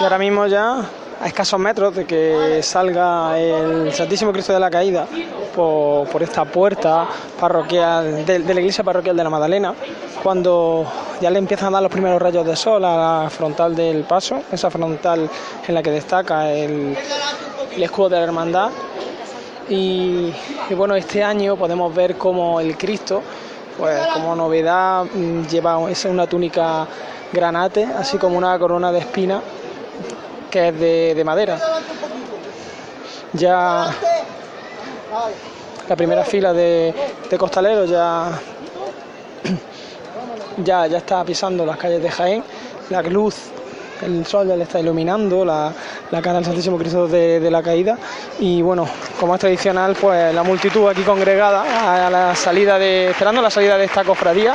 [0.00, 0.80] Y ahora mismo ya
[1.20, 5.06] a escasos metros de que salga el Santísimo Cristo de la Caída
[5.56, 7.08] por, por esta puerta
[7.40, 9.74] parroquial de, la iglesia parroquial de la Magdalena,
[10.22, 10.86] cuando
[11.20, 14.42] ya le empiezan a dar los primeros rayos de sol a la frontal del paso,
[14.52, 15.28] esa frontal
[15.66, 16.96] en la que destaca el,
[17.76, 18.70] escudo de la hermandad.
[19.68, 20.32] Y,
[20.76, 23.20] bueno, este año podemos ver cómo el Cristo,
[23.76, 26.86] pues como novedad, mm, lleva esa una túnica
[27.32, 29.42] granate, así como una corona de espina
[30.50, 31.58] que es de, de madera.
[33.32, 33.94] Ya
[35.88, 36.94] la primera fila de,
[37.30, 38.30] de costaleros ya,
[40.64, 42.44] ya, ya está pisando las calles de Jaén.
[42.90, 43.36] La luz,
[44.02, 45.72] el sol ya le está iluminando la,
[46.10, 47.98] la cara del Santísimo Cristo de, de la Caída.
[48.38, 48.88] Y bueno,
[49.20, 53.76] como es tradicional, pues la multitud aquí congregada a la salida de, esperando la salida
[53.76, 54.54] de esta cofradía.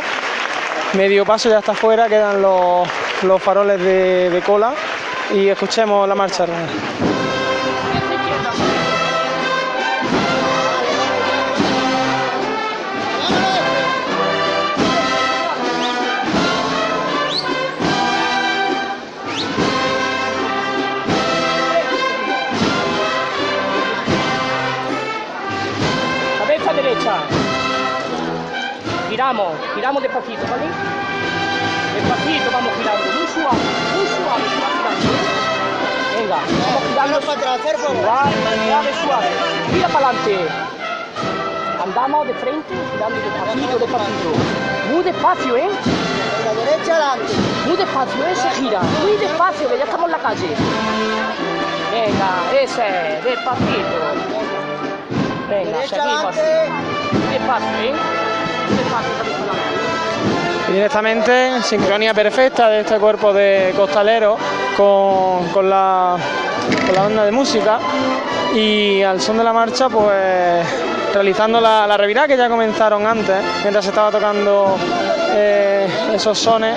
[0.93, 2.87] Medio paso ya está afuera, quedan los,
[3.23, 4.73] los faroles de, de cola
[5.33, 6.45] y escuchemos la marcha.
[29.09, 30.65] Giramos, giramos despacito, ¿vale?
[31.93, 33.57] Despacito vamos girando, muy suave,
[33.95, 34.43] muy suave.
[34.43, 34.82] ¿eh?
[36.15, 37.19] Venga, vamos girando.
[37.21, 38.33] para atrás, suave,
[38.67, 39.27] suave, suave.
[39.73, 40.47] Gira para adelante.
[41.83, 44.29] Andamos de frente, girando despacito, despacito.
[44.91, 45.69] Muy despacio, ¿eh?
[45.69, 47.33] De la derecha adelante.
[47.65, 48.35] Muy despacio, ¿eh?
[48.35, 48.81] Se gira.
[49.01, 50.55] Muy despacio, que ya estamos en la calle.
[51.91, 53.97] Venga, ese, despacito.
[55.49, 56.35] Venga, seguimos.
[57.31, 57.93] Despacio, ¿eh?
[58.69, 59.23] Despacio.
[60.69, 64.39] Y directamente, sincronía perfecta de este cuerpo de costaleros
[64.75, 66.15] con, la,
[66.85, 67.79] con la banda de música
[68.55, 70.65] y al son de la marcha, pues
[71.13, 74.75] realizando la, la revirada que ya comenzaron antes, mientras se estaba tocando
[75.35, 76.75] eh, esos sones.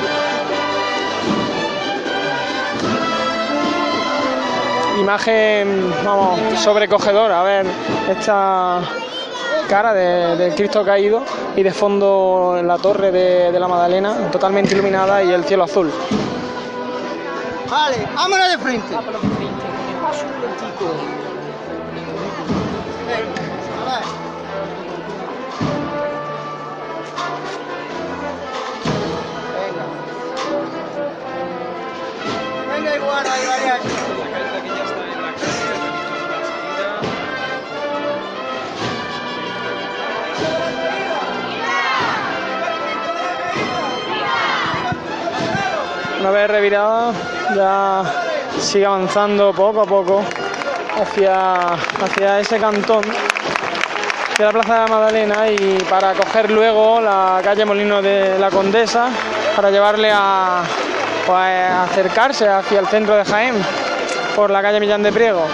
[5.01, 7.66] Imagen, vamos, sobrecogedora, a ver,
[8.11, 8.80] esta
[9.68, 11.22] cara de- del Cristo caído
[11.55, 15.92] y de fondo la torre de, de la Magdalena totalmente iluminada y el cielo azul.
[17.68, 18.94] Vale, vámonos de frente.
[18.94, 19.64] Vámonos de frente.
[20.00, 20.94] Paso un lentico.
[23.06, 23.42] Venga,
[23.80, 24.06] a ver.
[29.56, 29.84] Venga.
[32.72, 34.05] Venga, iguana, ahí vaya.
[46.20, 47.12] Una vez revirada
[47.54, 48.02] ya
[48.58, 50.24] sigue avanzando poco a poco
[51.00, 57.40] hacia, hacia ese cantón de la Plaza de la Magdalena y para coger luego la
[57.44, 59.10] calle Molino de la Condesa
[59.54, 60.62] para llevarle a,
[61.26, 63.54] pues, a acercarse hacia el centro de Jaén
[64.34, 65.46] por la calle Millán de Priego.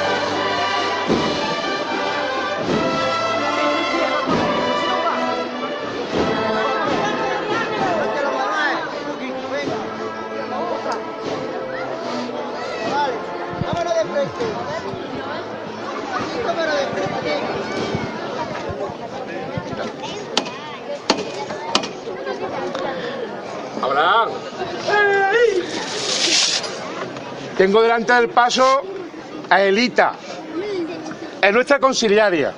[27.62, 28.82] Tengo delante del paso
[29.48, 30.14] a Elita.
[31.40, 32.52] Es nuestra conciliaria.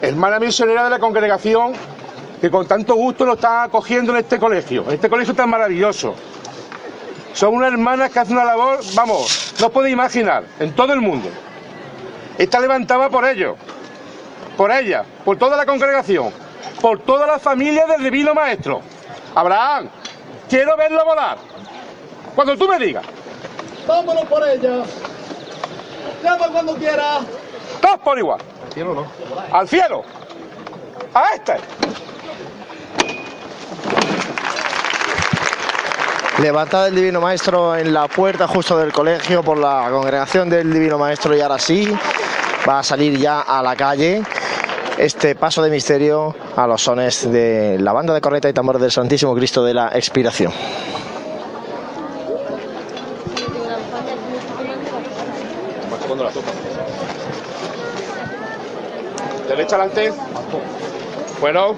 [0.00, 1.72] Hermana misionera de la congregación
[2.40, 6.14] que con tanto gusto nos está acogiendo en este colegio, en este colegio tan maravilloso.
[7.32, 11.00] Son unas hermanas que hacen una labor, vamos, no os podéis imaginar, en todo el
[11.00, 11.28] mundo.
[12.38, 13.56] Está levantada por ellos,
[14.56, 16.30] por ella, por toda la congregación,
[16.80, 18.80] por toda la familia del divino maestro.
[19.34, 19.88] Abraham,
[20.48, 21.38] quiero verlo volar.
[22.36, 23.04] Cuando tú me digas.
[23.86, 24.84] Vámonos por ella.
[26.22, 27.20] Llama cuando quiera.
[27.80, 28.40] Todos por igual.
[28.40, 29.06] Al cielo no.
[29.56, 30.02] Al cielo.
[31.14, 31.56] A este.
[36.40, 40.98] Levantado el Divino Maestro en la puerta justo del colegio por la congregación del Divino
[40.98, 41.92] Maestro y ahora sí
[42.68, 44.22] va a salir ya a la calle
[44.98, 48.90] este paso de misterio a los sones de la banda de corneta y tambor del
[48.90, 50.52] Santísimo Cristo de la Expiración.
[59.72, 60.12] Adelante.
[61.40, 61.76] Bueno.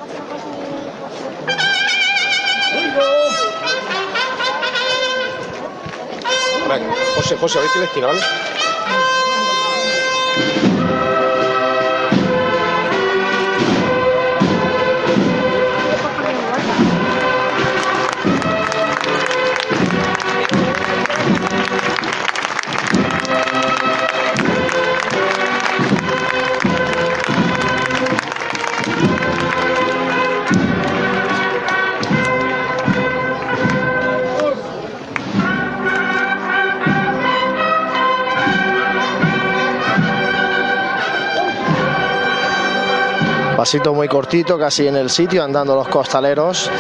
[6.69, 8.21] Venga, José, José, a ver qué le esquina, ¿vale?
[43.75, 46.71] Pasito muy cortito, casi en el sitio, andando los costaleros.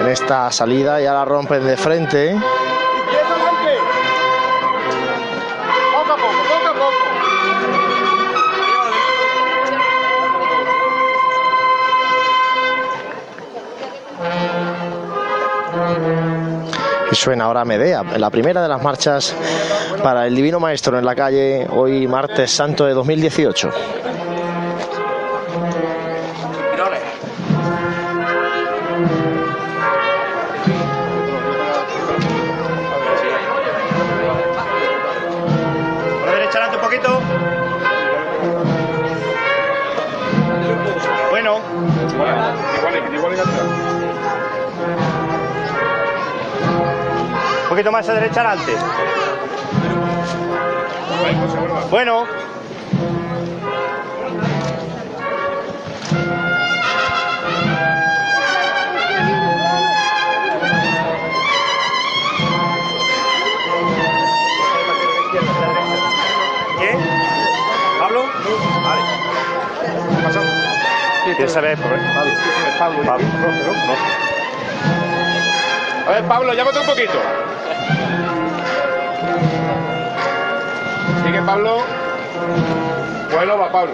[0.00, 2.36] En esta salida ya la rompen de frente.
[17.10, 19.34] Y suena ahora Medea, la primera de las marchas
[20.00, 24.05] para el Divino Maestro en la calle, hoy martes santo de 2018.
[47.86, 48.72] Poquito más a derecha adelante.
[51.90, 52.26] Bueno.
[66.78, 66.98] ¿Quién?
[68.00, 68.24] ¿Pablo?
[68.82, 69.02] Vale.
[70.24, 70.50] Pasamos.
[71.36, 71.76] ¿Quién sabe?
[71.76, 71.96] Pablo.
[72.78, 73.02] Pablo.
[73.04, 73.26] Pablo.
[73.86, 74.26] No.
[76.06, 77.45] A ver, Pablo, llámate un poquito.
[81.46, 81.78] Pablo.
[83.32, 83.92] Bueno, va Pablo.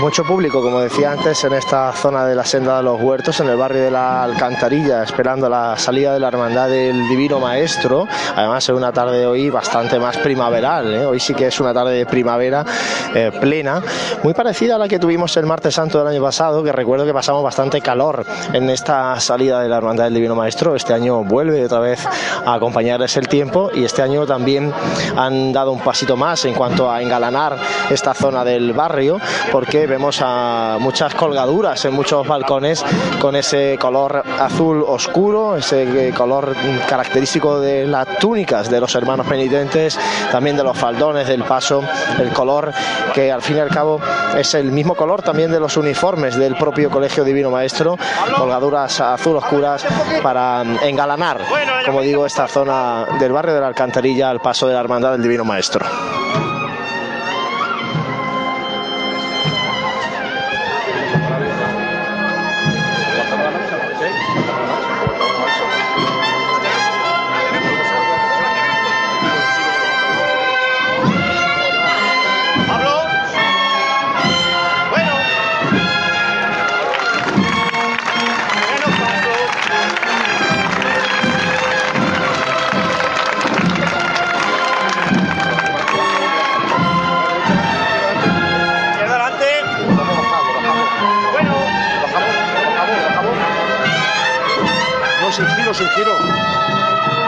[0.00, 3.48] Mucho público, como decía antes, en esta zona de la senda de los huertos, en
[3.48, 8.06] el barrio de la Alcantarilla, esperando la salida de la Hermandad del Divino Maestro.
[8.36, 10.94] Además, es una tarde hoy bastante más primaveral.
[10.94, 11.04] ¿eh?
[11.04, 12.64] Hoy sí que es una tarde de primavera
[13.12, 13.82] eh, plena,
[14.22, 17.12] muy parecida a la que tuvimos el martes santo del año pasado, que recuerdo que
[17.12, 20.76] pasamos bastante calor en esta salida de la Hermandad del Divino Maestro.
[20.76, 22.06] Este año vuelve otra vez
[22.46, 24.72] a acompañarles el tiempo y este año también
[25.16, 27.58] han dado un pasito más en cuanto a engalanar
[27.90, 29.18] esta zona del barrio,
[29.50, 32.84] porque vemos a muchas colgaduras en muchos balcones
[33.20, 36.54] con ese color azul oscuro, ese eh, color
[36.88, 39.98] característico de las túnicas de los hermanos penitentes,
[40.30, 41.82] también de los faldones del paso,
[42.20, 42.72] el color
[43.14, 44.00] que al fin y al cabo
[44.36, 47.96] es el mismo color también de los uniformes del propio Colegio Divino Maestro,
[48.36, 49.84] colgaduras azul oscuras
[50.22, 51.40] para engalanar,
[51.86, 55.22] como digo, esta zona del barrio de la Alcantarilla al paso de la Hermandad del
[55.22, 55.86] Divino Maestro.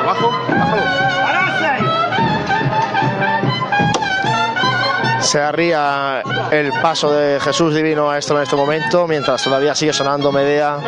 [0.03, 0.33] Abajo.
[5.21, 10.33] Se arría el paso de Jesús Divino Maestro en este momento, mientras todavía sigue sonando
[10.33, 10.79] Medea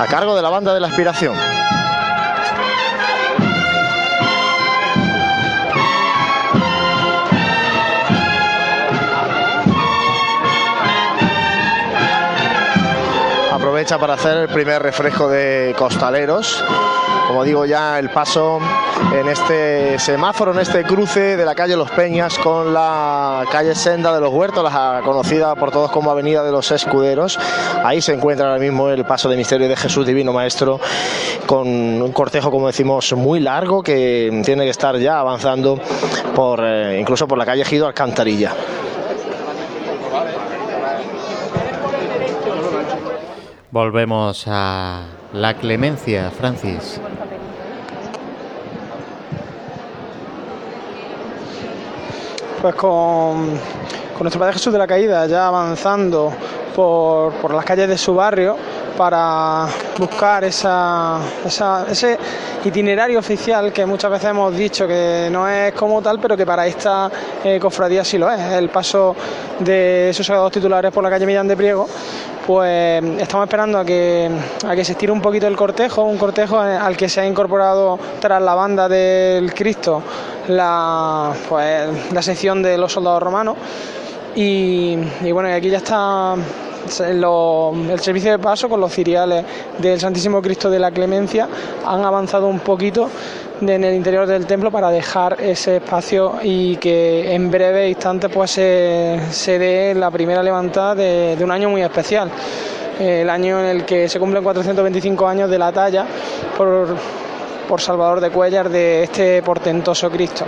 [0.00, 1.36] a cargo de la banda de la aspiración.
[13.76, 16.64] Aprovecha para hacer el primer refresco de costaleros.
[17.28, 18.58] Como digo ya, el paso
[19.12, 24.14] en este semáforo, en este cruce de la calle Los Peñas con la calle Senda
[24.14, 27.38] de los Huertos, la conocida por todos como Avenida de los Escuderos.
[27.84, 30.80] Ahí se encuentra ahora mismo el paso de misterio de Jesús Divino Maestro
[31.44, 35.78] con un cortejo, como decimos, muy largo que tiene que estar ya avanzando
[36.34, 38.54] por eh, incluso por la calle Gido Alcantarilla.
[43.76, 45.02] Volvemos a
[45.34, 46.98] la clemencia, Francis.
[52.62, 53.48] Pues con,
[54.14, 56.32] con nuestro Padre Jesús de la Caída ya avanzando
[56.76, 58.54] por, las calles de su barrio
[58.98, 59.66] para
[59.98, 61.18] buscar esa,
[61.90, 62.18] ese
[62.64, 66.66] itinerario oficial que muchas veces hemos dicho que no es como tal, pero que para
[66.66, 67.10] esta
[67.42, 68.40] eh, cofradía sí lo es.
[68.52, 69.16] El paso
[69.58, 71.88] de sus sagrados titulares por la calle Millán de Priego
[72.46, 74.30] pues estamos esperando a que,
[74.64, 77.98] a que se estire un poquito el cortejo, un cortejo al que se ha incorporado
[78.20, 80.00] tras la banda del Cristo
[80.46, 83.56] la, pues, la sección de los soldados romanos.
[84.36, 86.36] Y, y bueno, aquí ya está
[87.00, 89.44] el servicio de paso con los ciriales
[89.78, 91.48] del Santísimo Cristo de la Clemencia.
[91.84, 93.10] Han avanzado un poquito
[93.60, 98.52] en el interior del templo para dejar ese espacio y que en breve instante pues
[98.52, 102.30] se, dé la primera levantada de, un año muy especial.
[102.98, 106.06] El año en el que se cumplen 425 años de la talla
[106.56, 106.96] por,
[107.68, 110.46] por Salvador de Cuellar de este portentoso Cristo.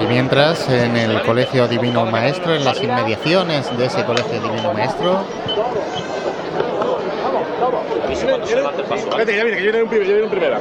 [0.00, 5.24] Y mientras, en el Colegio Divino Maestro, en las inmediaciones de ese Colegio Divino Maestro,
[9.16, 10.60] Vete, ya viene, que yo viene un primera.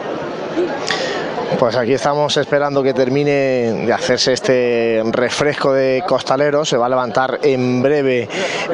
[1.60, 6.64] Pues aquí estamos esperando que termine de hacerse este refresco de costalero.
[6.66, 8.28] Se va a levantar en breve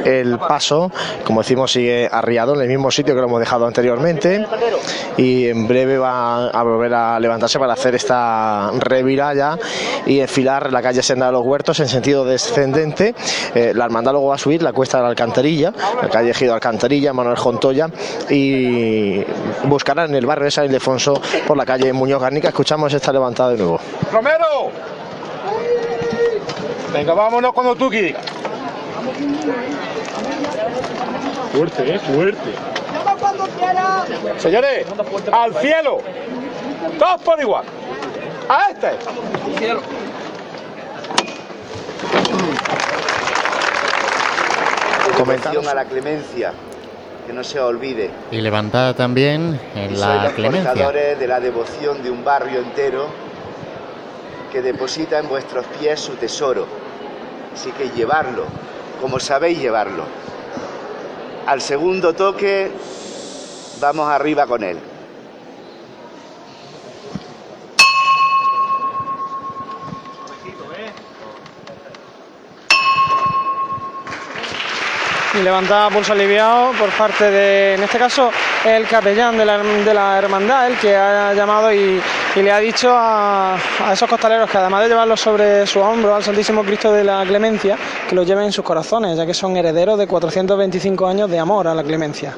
[0.04, 0.90] el paso.
[1.24, 4.46] Como decimos, sigue arriado en el mismo sitio que lo hemos dejado anteriormente.
[5.16, 9.58] Y en breve va a volver a levantarse para hacer esta reviralla
[10.06, 13.14] y enfilar la calle Senda de los Huertos en sentido descendente.
[13.54, 16.54] Eh, la hermandad luego va a subir la cuesta de la Alcantarilla, la calle Gido
[16.54, 17.88] Alcantarilla, Manuel Jontoya,
[18.28, 19.22] y
[19.64, 22.52] buscarán en el barrio de San Ildefonso por la calle Muñoz Garnica.
[22.54, 23.80] Escuchamos esta levantada de nuevo.
[24.12, 24.70] ¡Romero!
[26.92, 28.24] Venga, vámonos cuando tú quieras.
[31.52, 32.54] Fuerte, eh, fuerte.
[34.38, 34.86] Señores,
[35.32, 35.98] al cielo.
[36.96, 37.64] Todos por igual.
[38.48, 38.90] A este.
[45.18, 46.52] Devoción a la clemencia,
[47.26, 48.10] que no se olvide.
[48.30, 50.70] y levantada también en la los clemencia.
[50.72, 53.06] portadores de la devoción de un barrio entero
[54.52, 56.66] que deposita en vuestros pies su tesoro.
[57.52, 58.44] Así que llevarlo,
[59.00, 60.04] como sabéis llevarlo.
[61.46, 62.70] Al segundo toque,
[63.80, 64.78] vamos arriba con él.
[75.34, 78.30] Y levantada pulso aliviado por parte de, en este caso,
[78.64, 82.00] el capellán de la, de la hermandad, el que ha llamado y,
[82.36, 86.14] y le ha dicho a, a esos costaleros que además de llevarlos sobre su hombro
[86.14, 87.76] al Santísimo Cristo de la Clemencia,
[88.08, 91.66] que los lleven en sus corazones, ya que son herederos de 425 años de amor
[91.66, 92.34] a la Clemencia.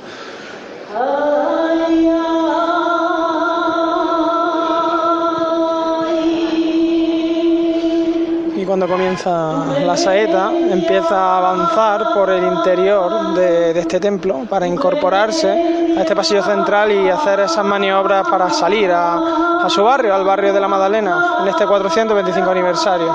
[8.66, 15.48] Cuando comienza la saeta, empieza a avanzar por el interior de, este templo para incorporarse
[15.96, 20.24] a este pasillo central y hacer esas maniobras para salir a, a su barrio, al
[20.24, 23.14] barrio de la Madalena, en este 425 aniversario.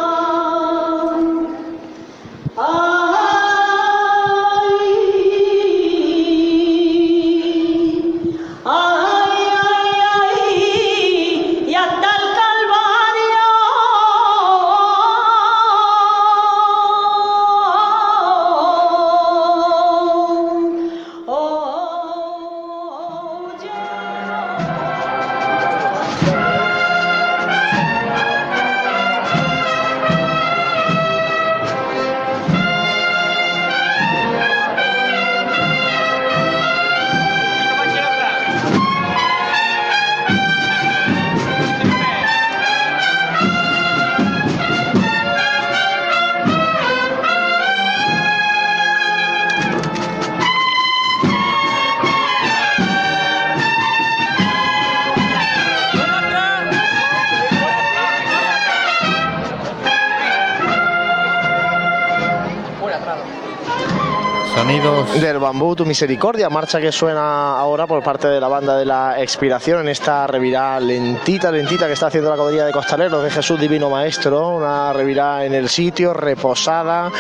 [65.52, 69.82] Bambú, tu misericordia, marcha que suena ahora por parte de la banda de la expiración
[69.82, 73.90] en esta revirada lentita, lentita que está haciendo la cuadrilla de costaleros de Jesús Divino
[73.90, 77.12] Maestro, una revirada en el sitio, reposada,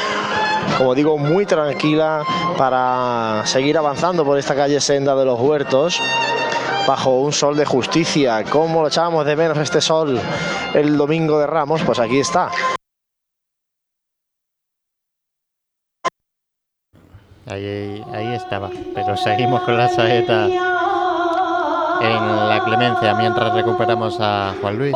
[0.77, 2.23] como digo, muy tranquila
[2.57, 5.99] para seguir avanzando por esta calle senda de los huertos
[6.87, 8.45] bajo un sol de justicia.
[8.49, 10.17] ¿Cómo lo echábamos de menos este sol
[10.73, 11.81] el domingo de Ramos?
[11.83, 12.49] Pues aquí está.
[17.51, 24.77] Ahí, ahí estaba, pero seguimos con la saeta en la clemencia mientras recuperamos a Juan
[24.77, 24.95] Luis.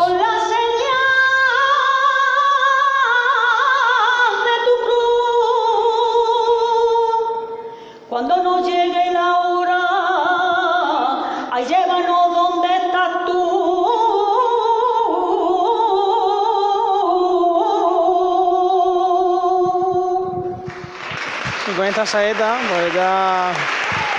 [22.05, 23.51] Saeta, pues ya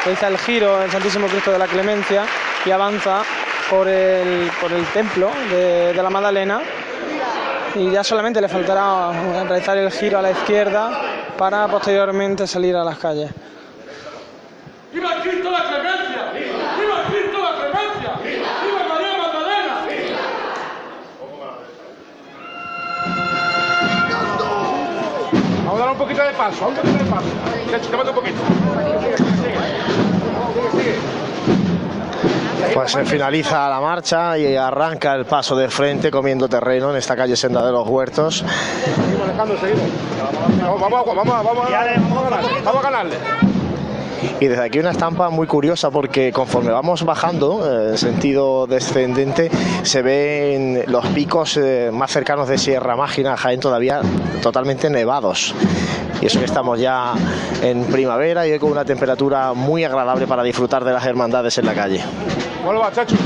[0.05, 2.24] realiza el giro el Santísimo Cristo de la Clemencia
[2.64, 3.22] y avanza
[3.70, 6.61] por el, por el templo de, de la Magdalena.
[7.74, 9.12] Y ya solamente le faltará
[9.45, 10.91] realizar el giro a la izquierda
[11.37, 13.30] para posteriormente salir a las calles.
[26.49, 27.26] Un paso.
[28.09, 28.40] Un poquito.
[32.74, 37.16] Pues se finaliza la marcha y arranca el paso de frente comiendo terreno en esta
[37.16, 38.44] calle senda de los huertos.
[39.36, 41.44] Vamos, vamos, vamos, vamos,
[42.64, 43.16] vamos, a ganarle.
[44.40, 49.51] Y desde aquí una estampa muy curiosa porque conforme vamos bajando eh, en sentido descendente
[49.82, 54.01] se ven los picos eh, más cercanos de Sierra Mágina Jaén todavía
[54.42, 55.55] totalmente nevados.
[56.20, 57.14] Y eso que estamos ya
[57.62, 61.74] en primavera y con una temperatura muy agradable para disfrutar de las hermandades en la
[61.74, 62.02] calle.
[62.60, 63.16] ¿Cómo lo va, chacho?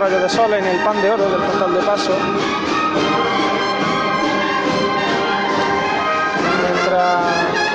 [0.00, 2.12] Rayos de sol en el pan de oro del portal de paso.
[6.62, 7.20] Mientras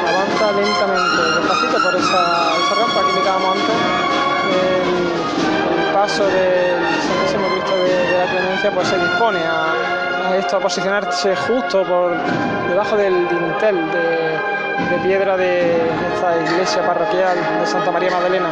[0.10, 3.76] avanza lentamente, despacito por esa, rampa que indicábamos antes,
[5.78, 10.58] el, paso del Santísimo Cristo de, de la Clemencia pues se dispone a, a esto,
[10.58, 12.18] a posicionarse justo por
[12.68, 14.40] debajo del dintel de,
[14.90, 15.78] de piedra de
[16.14, 18.50] esta iglesia parroquial de Santa María Magdalena.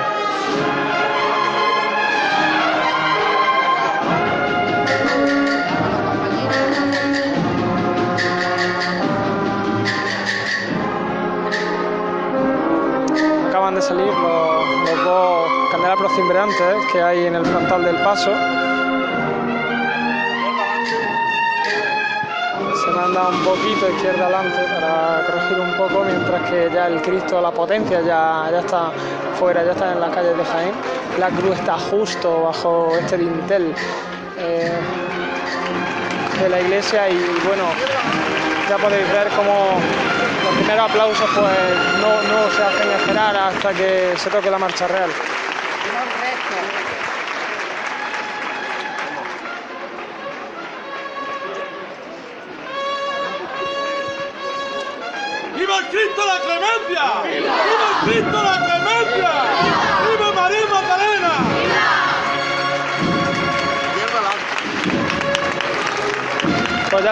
[16.16, 18.32] Cimbreantes que hay en el frontal del paso.
[22.84, 27.42] Se manda un poquito izquierda adelante para corregir un poco, mientras que ya el Cristo,
[27.42, 28.92] la potencia ya, ya está
[29.40, 30.74] fuera, ya está en las calles de Jaén.
[31.20, 33.74] La cruz está justo bajo este dintel
[34.38, 34.72] eh,
[36.42, 37.64] de la iglesia y bueno,
[38.70, 39.80] ya podéis ver cómo
[40.44, 44.88] los primeros aplausos pues no, no se hacen esperar hasta que se toque la marcha
[44.88, 45.10] real.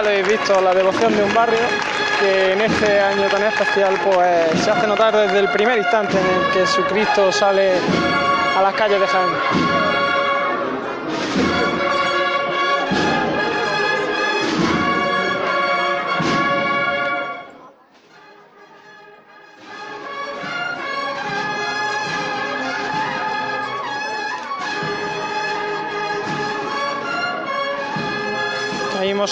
[0.02, 1.60] Lo habéis visto, la devoción de un barrio
[2.20, 6.26] que en este año tan especial pues se hace notar desde el primer instante en
[6.26, 7.72] el que Jesucristo sale
[8.56, 9.71] a las calles de Jaén.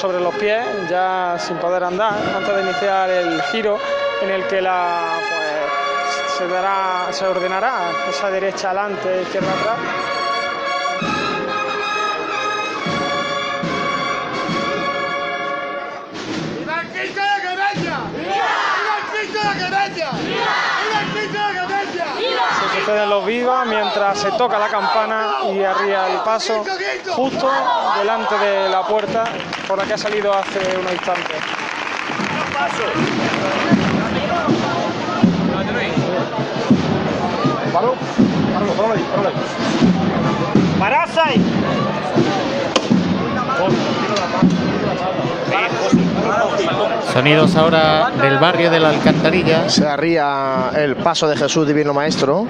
[0.01, 3.78] Sobre los pies, ya sin poder andar, antes de iniciar el giro
[4.22, 4.98] en el que la
[5.28, 10.19] pues, se dará, se ordenará esa derecha adelante, izquierda atrás.
[22.80, 26.64] Se suceden los vivas mientras se toca la campana y arría el paso
[27.14, 27.50] justo
[27.98, 29.24] delante de la puerta
[29.68, 31.36] por la que ha salido hace unos instantes.
[37.70, 37.94] Paro,
[38.54, 39.34] paro, paro ahí, paro ahí.
[40.78, 41.44] ¡Parás ahí!
[47.12, 49.68] Sonidos ahora del barrio de la Alcantarilla.
[49.68, 52.46] Se arría el paso de Jesús Divino Maestro.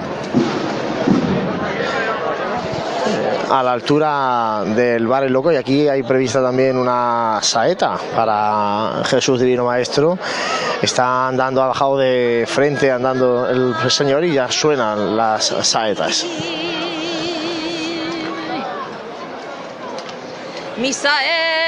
[3.49, 9.03] A la altura del bar El Loco y aquí hay prevista también una saeta para
[9.03, 10.17] Jesús Divino Maestro.
[10.81, 16.25] Está andando, ha bajado de frente, andando el señor y ya suenan las saetas.
[20.77, 21.60] Mi saeta.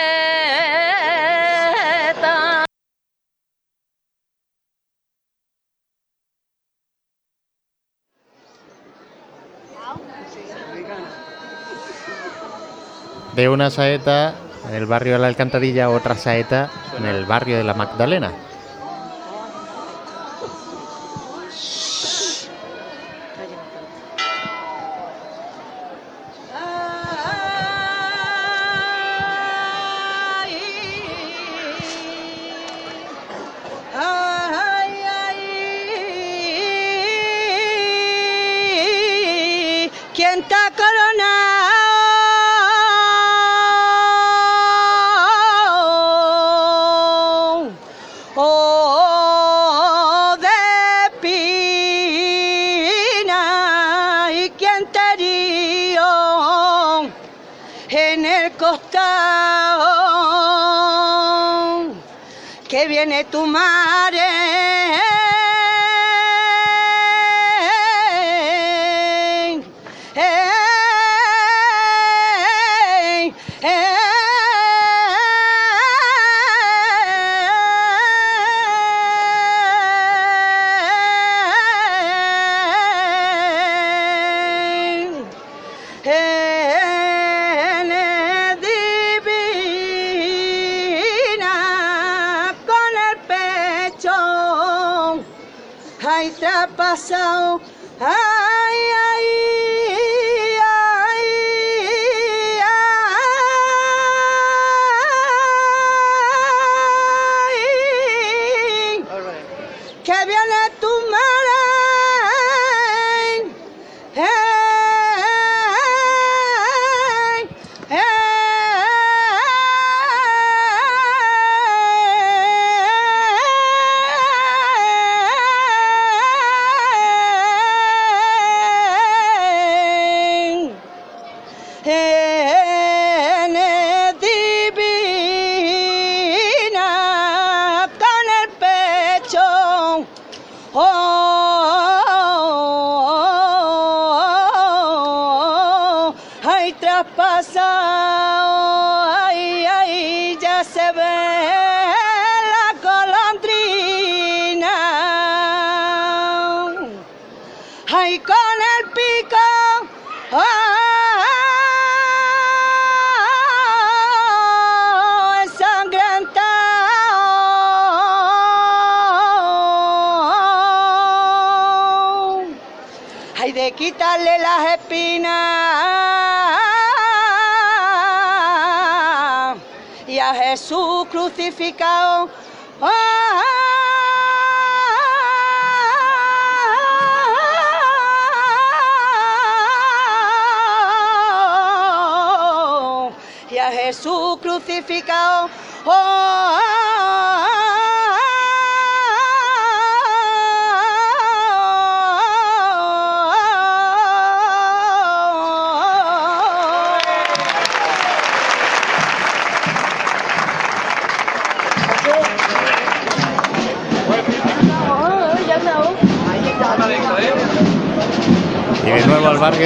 [13.35, 14.35] De una saeta
[14.69, 18.31] en el barrio de la Alcantarilla, otra saeta en el barrio de la Magdalena.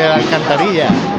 [0.02, 1.17] De la Alcantarilla.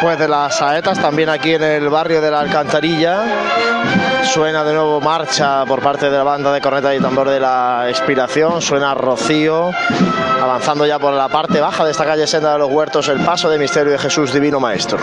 [0.00, 3.22] Después de las saetas, también aquí en el barrio de la Alcantarilla,
[4.24, 7.84] suena de nuevo marcha por parte de la banda de corneta y tambor de la
[7.86, 9.70] expiración, suena Rocío,
[10.40, 13.50] avanzando ya por la parte baja de esta calle Senda de los Huertos, el paso
[13.50, 14.96] de Misterio de Jesús Divino Maestro.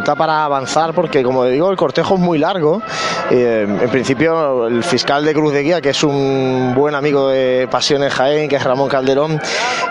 [0.00, 2.80] Dificultad para avanzar porque como digo el cortejo es muy largo.
[3.30, 7.68] Eh, en principio el fiscal de Cruz de Guía que es un buen amigo de
[7.70, 9.40] Pasiones Jaén que es Ramón Calderón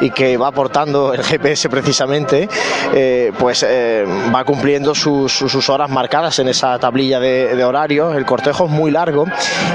[0.01, 2.49] y que va aportando el GPS precisamente
[2.93, 4.03] eh, pues eh,
[4.33, 8.15] va cumpliendo sus, horas marcadas en esa tablilla de, de horarios.
[8.15, 9.25] El cortejo es muy largo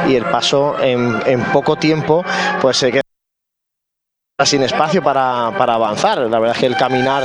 [0.09, 2.25] y el paso en, en poco tiempo
[2.61, 3.04] pues se queda
[4.45, 6.19] sin espacio para, para avanzar.
[6.19, 7.23] La verdad es que el caminar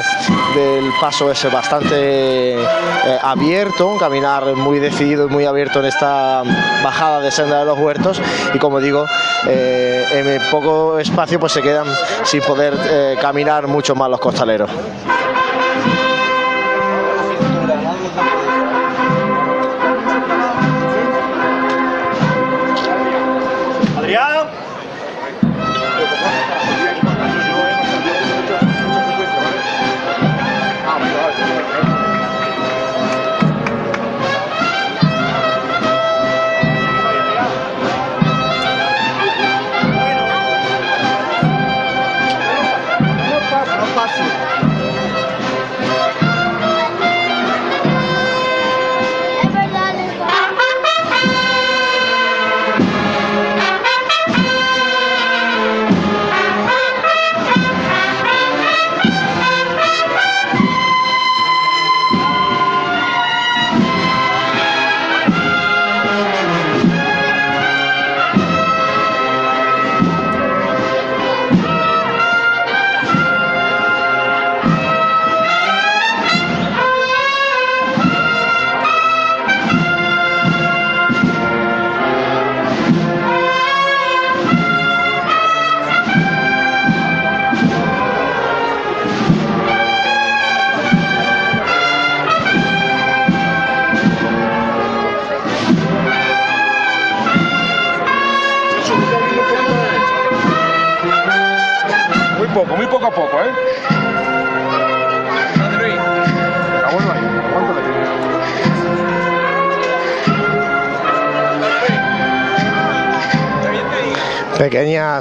[0.54, 6.44] del paso es bastante eh, abierto, un caminar muy decidido y muy abierto en esta
[6.84, 8.22] bajada de senda de los huertos
[8.54, 9.08] y como digo,
[9.48, 11.88] eh, en poco espacio pues se quedan
[12.26, 14.70] sin poder eh, caminar mucho más los costaleros.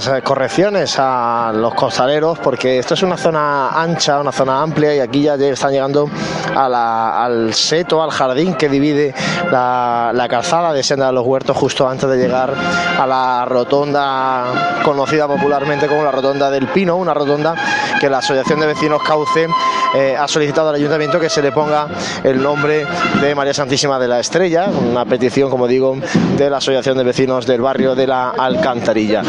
[0.07, 5.01] Eh, correcciones a los costaleros porque esto es una zona ancha, una zona amplia y
[5.01, 6.09] aquí ya están llegando
[6.55, 9.12] al seto, al jardín que divide
[9.51, 12.55] la, la calzada de Senda de los Huertos justo antes de llegar
[12.99, 17.55] a la rotonda conocida popularmente como la rotonda del Pino, una rotonda
[17.99, 19.49] que la Asociación de Vecinos Cauce
[19.96, 21.88] eh, ha solicitado al ayuntamiento que se le ponga
[22.22, 22.86] el nombre
[23.20, 25.96] de María Santísima de la Estrella, una petición, como digo,
[26.36, 29.22] de la Asociación de Vecinos del barrio de la Alcantarilla.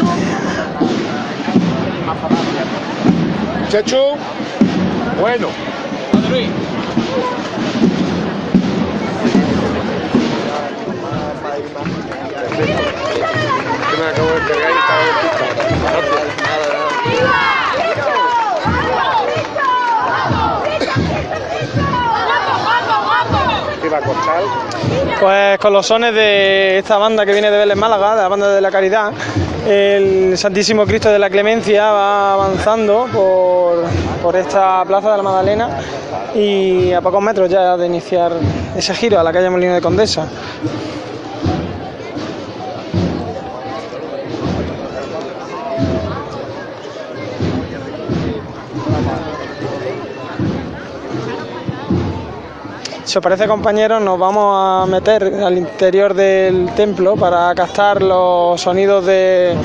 [3.70, 4.16] Chacho,
[5.20, 5.48] bueno.
[13.98, 14.40] me acabo de.
[25.20, 28.54] Pues con los sones de esta banda que viene de Vélez Málaga, de la banda
[28.54, 29.12] de la Caridad,
[29.66, 33.84] el Santísimo Cristo de la Clemencia va avanzando por,
[34.22, 35.78] por esta plaza de la Magdalena
[36.34, 38.32] y a pocos metros ya de iniciar
[38.74, 40.26] ese giro a la calle Molino de Condesa.
[53.10, 58.60] Si os parece, compañeros, nos vamos a meter al interior del templo para captar los
[58.60, 59.56] sonidos de-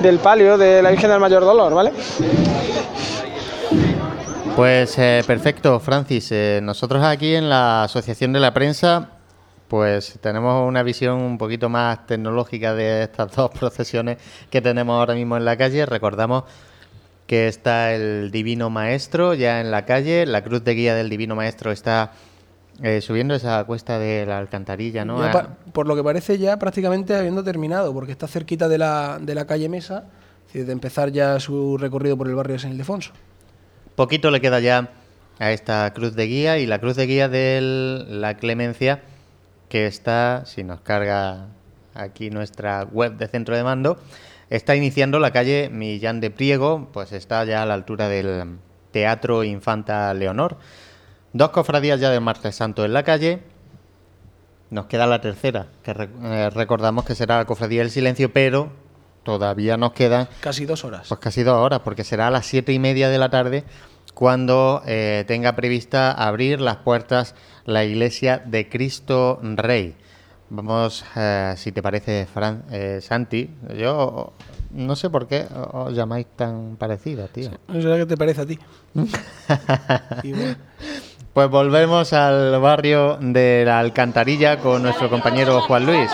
[0.00, 1.90] del palio de la Virgen del Mayor Dolor, ¿vale?
[4.54, 6.28] Pues eh, perfecto, Francis.
[6.32, 9.08] Eh, nosotros aquí en la Asociación de la Prensa,
[9.68, 14.18] pues tenemos una visión un poquito más tecnológica de estas dos procesiones
[14.50, 15.86] que tenemos ahora mismo en la calle.
[15.86, 16.44] Recordamos
[17.26, 21.34] que está el Divino Maestro ya en la calle, la cruz de guía del Divino
[21.34, 22.12] Maestro está
[22.82, 25.20] eh, subiendo esa cuesta de la alcantarilla, ¿no?
[25.20, 29.34] Ya por lo que parece ya prácticamente habiendo terminado, porque está cerquita de la, de
[29.34, 30.04] la calle Mesa,
[30.52, 33.12] de empezar ya su recorrido por el barrio de San Ildefonso.
[33.94, 34.90] Poquito le queda ya
[35.38, 39.02] a esta cruz de guía y la cruz de guía de la Clemencia
[39.68, 41.46] que está, si nos carga
[41.94, 43.98] aquí nuestra web de centro de mando,
[44.50, 48.58] está iniciando la calle Millán de Priego, pues está ya a la altura del
[48.90, 50.58] Teatro Infanta Leonor.
[51.32, 53.40] Dos cofradías ya del Martes Santo en la calle.
[54.70, 58.70] Nos queda la tercera, que eh, recordamos que será la Cofradía del Silencio, pero
[59.22, 61.08] todavía nos quedan Casi dos horas.
[61.08, 63.64] pues casi dos horas, porque será a las siete y media de la tarde
[64.14, 67.34] cuando eh, tenga prevista abrir las puertas
[67.66, 69.94] la iglesia de Cristo Rey.
[70.48, 72.64] Vamos, eh, si te parece, Fran,
[73.00, 74.32] Santi, yo
[74.70, 77.50] no sé por qué os llamáis tan parecidos, tío.
[77.68, 78.58] No sé qué te parece a ti.
[81.32, 86.10] Pues volvemos al barrio de la Alcantarilla con nuestro compañero Juan Luis.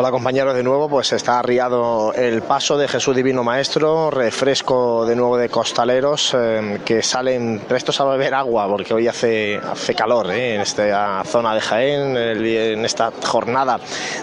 [0.00, 5.16] Hola compañeros de nuevo, pues está arriado el paso de Jesús Divino Maestro, refresco de
[5.16, 10.30] nuevo de costaleros eh, que salen prestos a beber agua porque hoy hace, hace calor
[10.30, 13.80] eh, en esta zona de Jaén, en esta jornada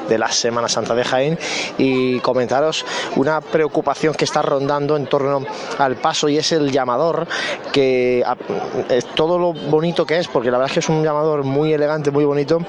[0.08, 1.38] de la Semana Santa de Jaén.
[1.78, 2.86] Y comentaros
[3.18, 5.46] una preocupación que está rondando en torno
[5.78, 7.28] al paso y es el llamador
[7.74, 8.24] que
[8.88, 11.74] es todo lo bonito que es, porque la verdad es que es un llamador muy
[11.74, 12.60] elegante, muy bonito,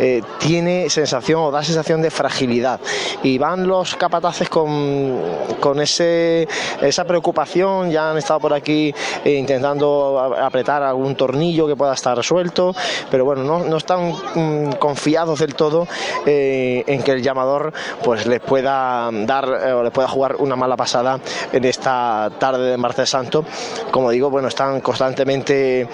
[0.00, 2.55] eh, tiene sensación o da sensación de fragilidad
[3.22, 5.20] y van los capataces con,
[5.60, 6.48] con ese,
[6.80, 8.94] esa preocupación, ya han estado por aquí
[9.24, 12.74] eh, intentando apretar algún tornillo que pueda estar suelto,
[13.10, 15.86] pero bueno, no, no están mm, confiados del todo
[16.24, 20.56] eh, en que el llamador pues les pueda dar eh, o les pueda jugar una
[20.56, 21.18] mala pasada
[21.52, 23.44] en esta tarde de martes santo.
[23.90, 25.88] Como digo, bueno, están constantemente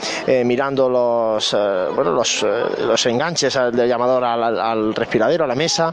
[0.45, 1.57] mirando los,
[1.95, 2.45] bueno, los,
[2.79, 5.93] los enganches del llamador al respiradero, a la mesa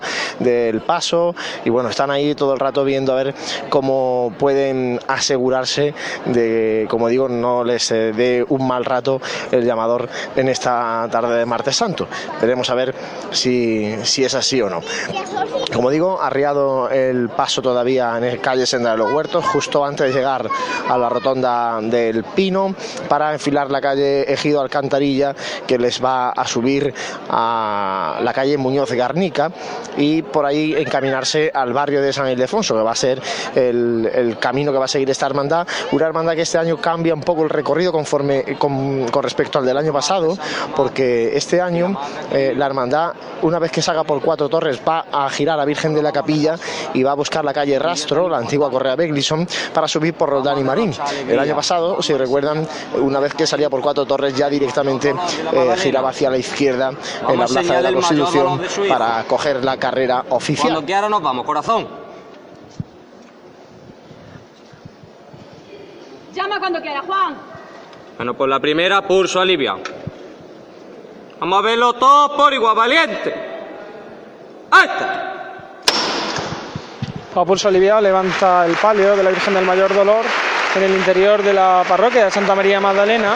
[0.50, 1.36] del paso
[1.66, 3.36] y bueno, están ahí todo el rato viendo a ver
[3.70, 5.94] cómo pueden asegurarse
[6.26, 9.22] de, como digo, no les eh, dé un mal rato
[9.52, 12.08] el llamador en esta tarde de martes santo.
[12.42, 12.96] Veremos a ver
[13.32, 14.82] si, si es así o no.
[15.74, 20.08] Como digo, arriado el paso todavía en el calle Senda de los Huertos, justo antes
[20.08, 20.48] de llegar
[20.88, 22.76] a la rotonda del Pino,
[23.08, 25.36] para enfilar la calle Ejido Alcantarilla,
[25.68, 26.94] que les va a subir
[27.30, 29.52] a la calle Muñoz Garnica,
[29.98, 33.22] y por ahí encaminarse al barrio de San Ildefonso, que va a ser
[33.56, 35.68] el, el camino que va a seguir esta hermandad.
[35.92, 39.66] Una hermandad que este año cambia un poco el recorrido conforme con, con respecto al
[39.66, 40.38] del año pasado,
[40.76, 42.00] porque este año
[42.32, 45.94] eh, la hermandad, una vez que salga por Cuatro Torres, va a girar a Virgen
[45.94, 46.56] de la Capilla
[46.94, 50.60] y va a buscar la calle Rastro, la antigua Correa Beglison, para subir por Roldán
[50.60, 50.94] y Marín.
[51.28, 52.68] El año pasado, si recuerdan,
[53.02, 56.92] una vez que salía por Cuatro Torres, ya directamente eh, giraba hacia la izquierda
[57.28, 60.70] en la Plaza de la Constitución para coger la carrera oficial.
[60.70, 61.88] Cuando quiera nos vamos, corazón.
[66.34, 67.36] Llama cuando quiera, Juan.
[68.18, 69.80] Bueno, pues la primera, pulso aliviado.
[71.40, 73.34] Vamos a verlo todos por igual, valiente.
[74.72, 75.26] ¡Ahí está!
[77.36, 80.26] A pulso aliviado levanta el palio de la Virgen del Mayor Dolor
[80.76, 83.36] en el interior de la parroquia de Santa María Magdalena.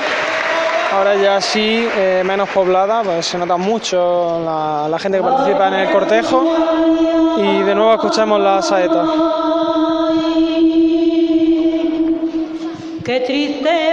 [0.93, 5.67] Ahora ya sí, eh, menos poblada, pues se nota mucho la, la gente que participa
[5.69, 6.45] en el cortejo.
[7.35, 9.03] Y de nuevo escuchamos la saeta.
[13.03, 13.92] Qué triste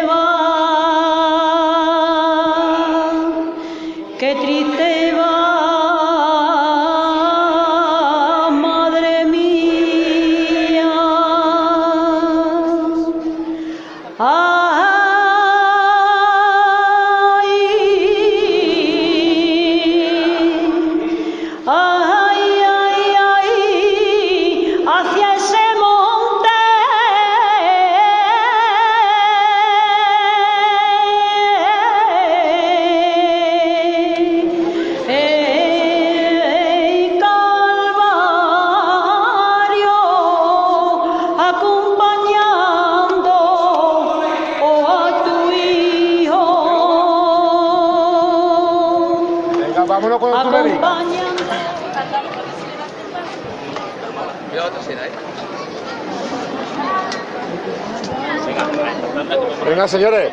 [59.88, 60.30] Señores,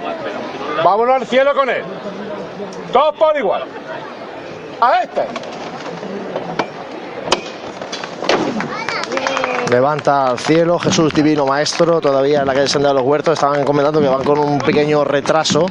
[0.83, 1.83] vámonos al cielo con él.
[2.91, 3.63] Todos por igual.
[4.81, 5.27] A este.
[9.69, 13.65] Levanta al cielo, Jesús Divino Maestro, todavía en la calle Senda de los Huertos, estaban
[13.65, 15.65] comentando que van con un pequeño retraso,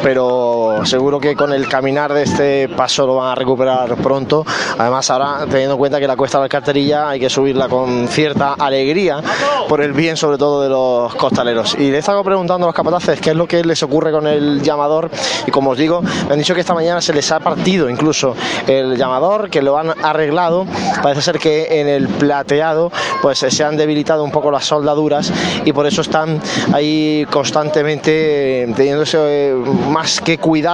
[0.00, 4.44] pero seguro que con el caminar de este paso lo van a recuperar pronto.
[4.78, 8.08] Además, ahora teniendo en cuenta que la cuesta de la carterilla hay que subirla con
[8.08, 9.22] cierta alegría
[9.68, 11.74] por el bien sobre todo de los costaleros.
[11.78, 14.26] Y le he estado preguntando a los capataces qué es lo que les ocurre con
[14.26, 15.10] el llamador
[15.46, 18.34] y como os digo, me han dicho que esta mañana se les ha partido incluso
[18.66, 20.66] el llamador, que lo han arreglado,
[21.02, 22.90] parece ser que en el plateado
[23.20, 25.32] pues se han debilitado un poco las soldaduras
[25.64, 26.40] y por eso están
[26.72, 29.54] ahí constantemente eh, teniéndose eh,
[29.88, 30.71] más que cuidado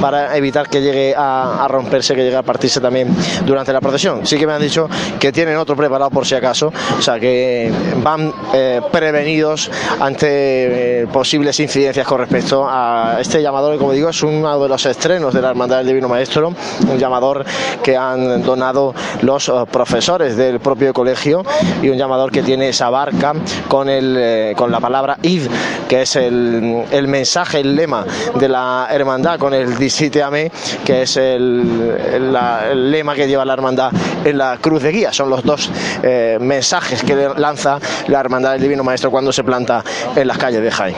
[0.00, 3.14] para evitar que llegue a, romperse, que llegue a partirse también
[3.44, 4.26] durante la procesión.
[4.26, 4.88] Sí que me han dicho
[5.18, 7.70] que tienen otro preparado por si acaso, o sea que
[8.02, 14.08] van eh, prevenidos ante eh, posibles incidencias con respecto a este llamador que como digo
[14.08, 16.52] es uno de los estrenos de la Hermandad del Divino Maestro,
[16.88, 17.44] un llamador
[17.82, 21.42] que han donado los eh, profesores del propio colegio
[21.82, 23.34] y un llamador que tiene esa barca
[23.68, 25.46] con, el, con la palabra id,
[25.88, 28.04] que es el, el mensaje, el lema
[28.34, 30.50] de la hermandad, con el Disíteame,
[30.84, 33.92] que es el, lema que lleva la hermandad
[34.24, 35.12] en la cruz de guía.
[35.12, 35.70] Son los dos
[36.02, 37.78] eh, mensajes que lanza
[38.08, 39.84] la hermandad del Divino Maestro cuando se planta
[40.14, 40.96] en las calles de Jaén.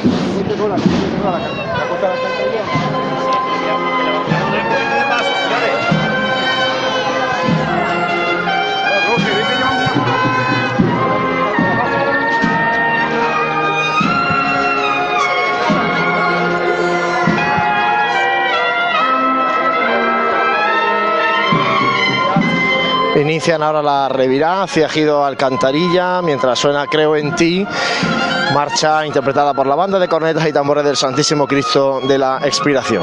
[23.27, 27.67] Inician ahora la revirá hacia Gido Alcantarilla, mientras suena Creo en ti,
[28.55, 33.03] marcha interpretada por la banda de cornetas y tambores del Santísimo Cristo de la Expiración.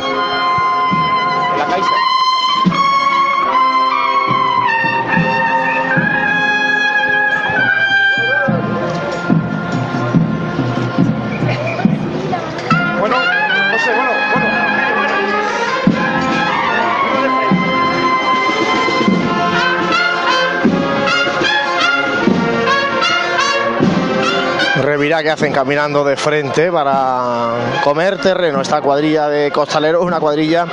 [25.03, 28.61] Revirá que hacen caminando de frente para comer terreno.
[28.61, 30.65] Esta cuadrilla de costaleros es una cuadrilla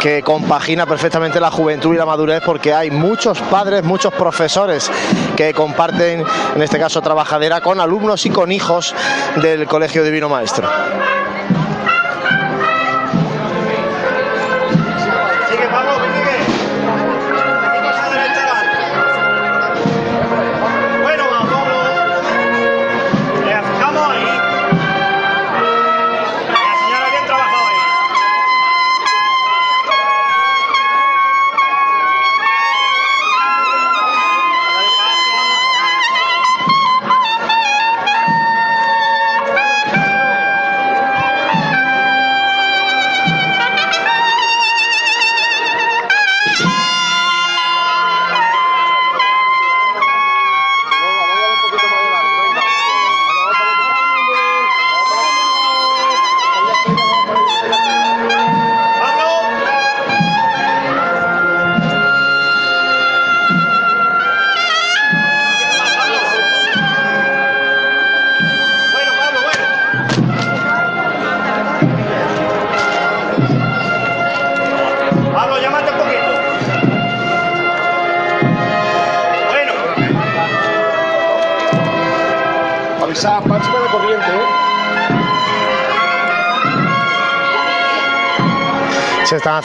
[0.00, 4.90] que compagina perfectamente la juventud y la madurez porque hay muchos padres, muchos profesores
[5.36, 6.24] que comparten,
[6.54, 8.94] en este caso trabajadera, con alumnos y con hijos
[9.42, 10.70] del Colegio Divino Maestro.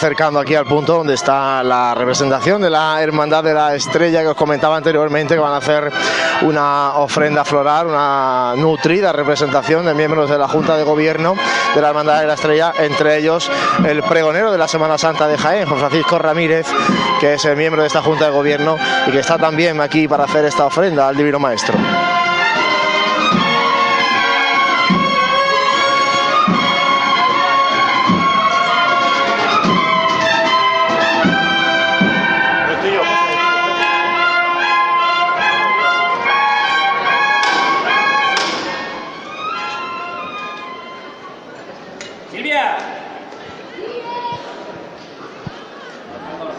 [0.02, 4.30] Acercando aquí al punto donde está la representación de la Hermandad de la Estrella que
[4.30, 5.91] os comentaba anteriormente, que van a hacer
[6.41, 11.36] una ofrenda floral, una nutrida representación de miembros de la Junta de Gobierno
[11.76, 13.52] de la Hermandad de la Estrella, entre ellos
[13.86, 16.65] el pregonero de la Semana Santa de Jaén, José Francisco Ramírez,
[17.19, 20.23] que es el miembro de esta Junta de Gobierno y que está también aquí para
[20.23, 21.78] hacer esta ofrenda al Divino Maestro.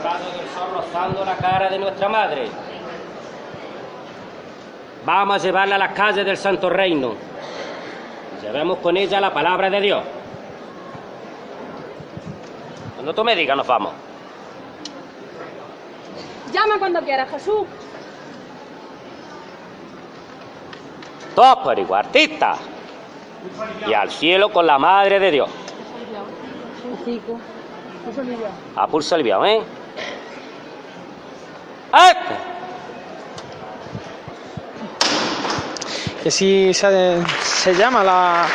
[0.02, 2.48] Del sol rozando la cara de nuestra madre.
[5.04, 7.14] Vamos a llevarla a las calles del Santo Reino.
[8.42, 10.02] Llevemos con ella la palabra de Dios.
[12.94, 13.92] Cuando tú me digas, nos vamos.
[16.52, 17.66] Llama cuando quieras, Jesús.
[21.34, 22.56] Todos por igual, artista.
[23.86, 25.61] Y al cielo con la madre de Dios.
[28.76, 29.60] A pulso aliviado, ¿eh?
[31.92, 32.52] ¡Este!
[36.22, 38.46] que sí se, se llama la,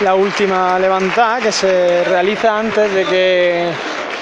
[0.00, 3.70] la última levantada que se realiza antes de que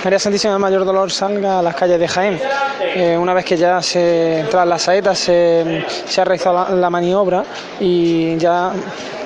[0.02, 2.40] María Santísima del Mayor Dolor salga a las calles de Jaén.
[2.80, 7.44] Eh, una vez que ya se tras las saetas se, se ha realizado la, maniobra
[7.78, 8.72] y ya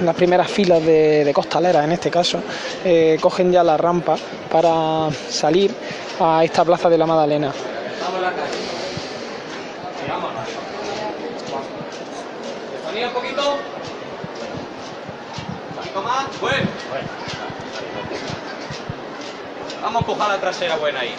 [0.02, 2.40] las primeras filas de, de costaleras en este caso
[2.84, 4.16] eh, cogen ya la rampa
[4.51, 5.72] para salir
[6.18, 7.52] a esta plaza de la Madalena.
[8.02, 8.59] Vamos a la calle.
[10.09, 10.48] Vámonos.
[12.74, 13.59] ¿Estefanía un poquito?
[15.70, 16.40] ¿Un poquito más?
[16.40, 17.23] Bueno.
[19.85, 21.15] Vamos a empujar la trasera buena ahí.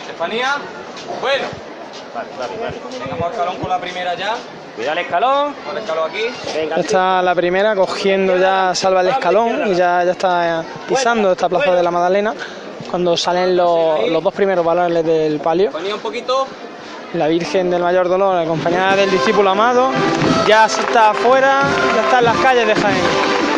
[0.00, 0.56] Estefanía.
[1.20, 1.44] Bueno.
[2.12, 2.98] Vale, vale, vale.
[2.98, 4.34] Vengamos al escalón con la primera ya.
[4.74, 5.54] Cuidado el escalón.
[5.64, 6.24] Con el escalón aquí.
[6.52, 6.76] Venga.
[6.76, 11.72] Está la primera cogiendo ya, salva el escalón y ya, ya está pisando esta plaza
[11.72, 12.34] de la Madalena
[12.90, 15.68] cuando salen los, los dos primeros valores del palio.
[15.68, 16.48] Estefanía un poquito.
[17.14, 19.90] La Virgen del Mayor Dolor, acompañada del discípulo amado,
[20.46, 21.62] ya está afuera,
[21.94, 23.49] ya está en las calles de Jaén.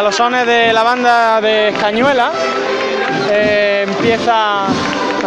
[0.00, 2.32] A los sones de la banda de Cañuela
[3.30, 4.64] eh, empieza,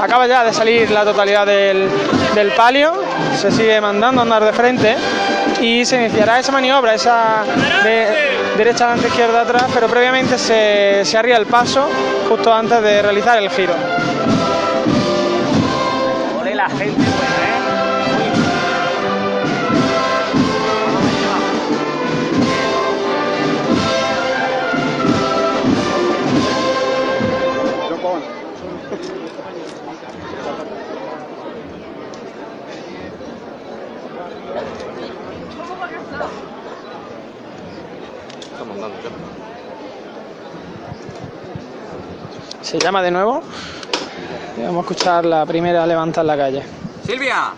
[0.01, 1.87] acaba ya de salir la totalidad del,
[2.33, 2.91] del palio,
[3.37, 4.95] se sigue mandando a andar de frente
[5.61, 7.43] y se iniciará esa maniobra, esa
[7.83, 8.07] de
[8.57, 11.87] derecha adelante, izquierda atrás, pero previamente se, se el paso
[12.27, 13.75] justo antes de realizar el giro.
[42.73, 43.43] Se llama de nuevo
[44.57, 46.63] y vamos a escuchar la primera levanta en la calle.
[47.05, 47.53] Silvia,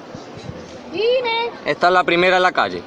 [0.91, 1.51] Dime.
[1.63, 2.83] esta es la primera en la calle.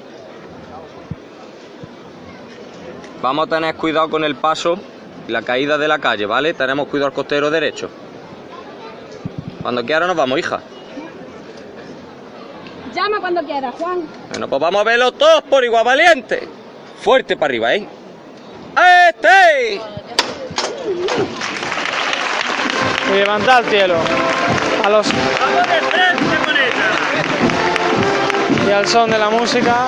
[3.23, 4.79] Vamos a tener cuidado con el paso
[5.27, 6.53] y la caída de la calle, ¿vale?
[6.53, 7.89] Tenemos cuidado al costero derecho.
[9.63, 10.61] Cuando quiera nos vamos, hija.
[12.95, 14.03] Llama cuando quieras, Juan.
[14.33, 16.47] Bueno, pues vamos a verlo todos por igual valiente.
[17.01, 17.89] Fuerte para arriba, ¿eh?
[19.09, 19.81] ¡Este!
[23.13, 23.97] Y levanta al cielo.
[24.85, 25.09] A los
[28.69, 29.87] y al son de la música,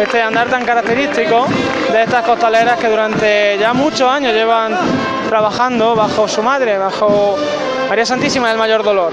[0.00, 1.46] este andar tan característico
[1.92, 4.76] de estas costaleras que durante ya muchos años llevan
[5.28, 7.36] trabajando bajo su madre, bajo
[7.88, 9.12] María Santísima del Mayor Dolor.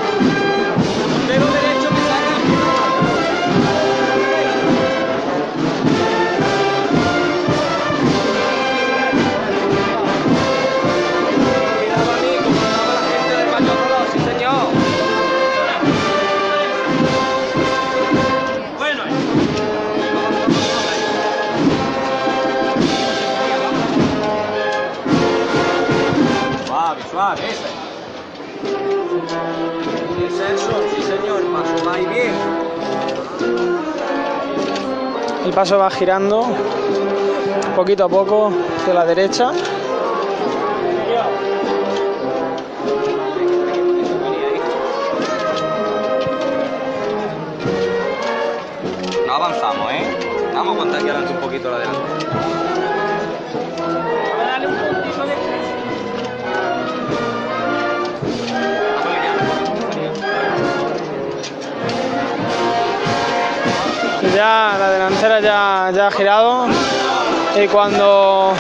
[35.54, 36.48] Paso va girando
[37.76, 39.52] poquito a poco hacia la derecha.
[65.40, 66.68] Ya, ya girado
[67.56, 68.54] y cuando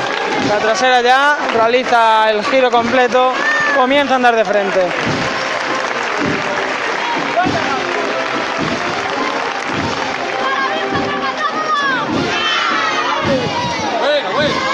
[0.49, 3.33] la trasera ya realiza el giro completo,
[3.75, 4.81] comienza a andar de frente.
[13.99, 14.73] Bueno, bueno.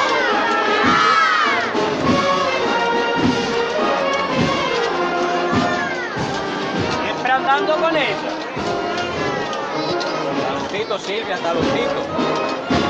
[11.10, 12.06] Talocito, Silvia, talocito.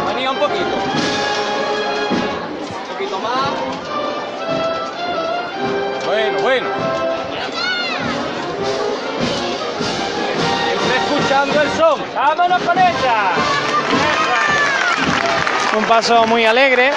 [0.07, 0.75] Venía un poquito.
[2.67, 3.49] Un poquito más.
[6.05, 6.67] Bueno, bueno.
[10.65, 12.01] Siempre escuchando el son.
[12.13, 13.31] ¡Vámonos con ella!
[15.77, 16.91] Un paso muy alegre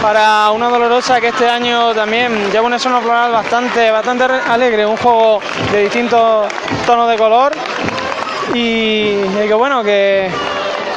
[0.00, 5.40] para una dolorosa que este año también lleva zona floral bastante, bastante alegre, un juego
[5.72, 6.46] de distintos
[6.86, 7.52] tonos de color
[8.54, 10.30] y, y que bueno, que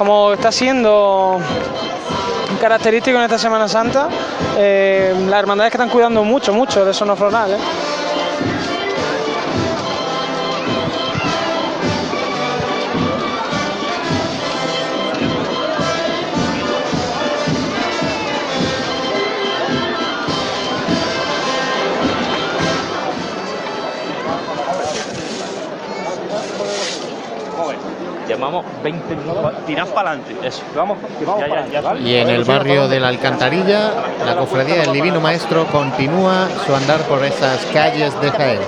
[0.01, 1.39] como está siendo
[2.59, 4.09] característico en esta Semana Santa,
[4.57, 7.59] eh, las hermandades que están cuidando mucho, mucho de sonos florales.
[28.51, 29.53] Llevamos 20 minutos.
[29.65, 30.35] Tirad para adelante.
[30.47, 30.61] Eso.
[30.75, 31.79] Vamos, que vamos Ya, ya, ya.
[31.79, 32.09] adelante.
[32.09, 33.91] Y en el barrio de la Alcantarilla,
[34.25, 38.59] la cofradía del Divino Maestro continúa su andar por esas calles de Jaén.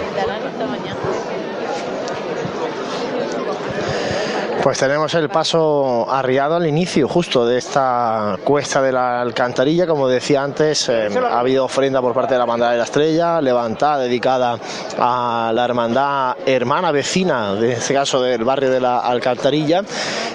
[4.64, 9.86] Pues tenemos el paso arriado al inicio justo de esta cuesta de la alcantarilla.
[9.86, 13.42] Como decía antes, eh, ha habido ofrenda por parte de la Hermandad de la Estrella,
[13.42, 14.58] levantada, dedicada
[14.98, 19.82] a la hermandad hermana vecina, de este caso del barrio de la alcantarilla.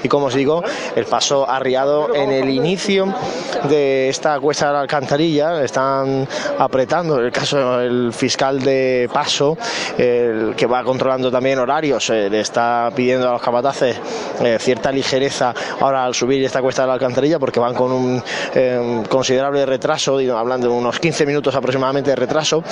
[0.03, 0.63] Y como os digo,
[0.95, 3.07] el paso arriado en el inicio
[3.67, 5.65] de esta cuesta de la alcantarilla.
[5.65, 6.29] Están
[6.59, 9.57] apretando, en el caso del fiscal de paso,
[9.97, 13.99] el que va controlando también horarios, eh, le está pidiendo a los capataces
[14.43, 18.23] eh, cierta ligereza ahora al subir esta cuesta de la alcantarilla porque van con un
[18.55, 22.63] eh, considerable retraso, hablando de unos 15 minutos aproximadamente de retraso.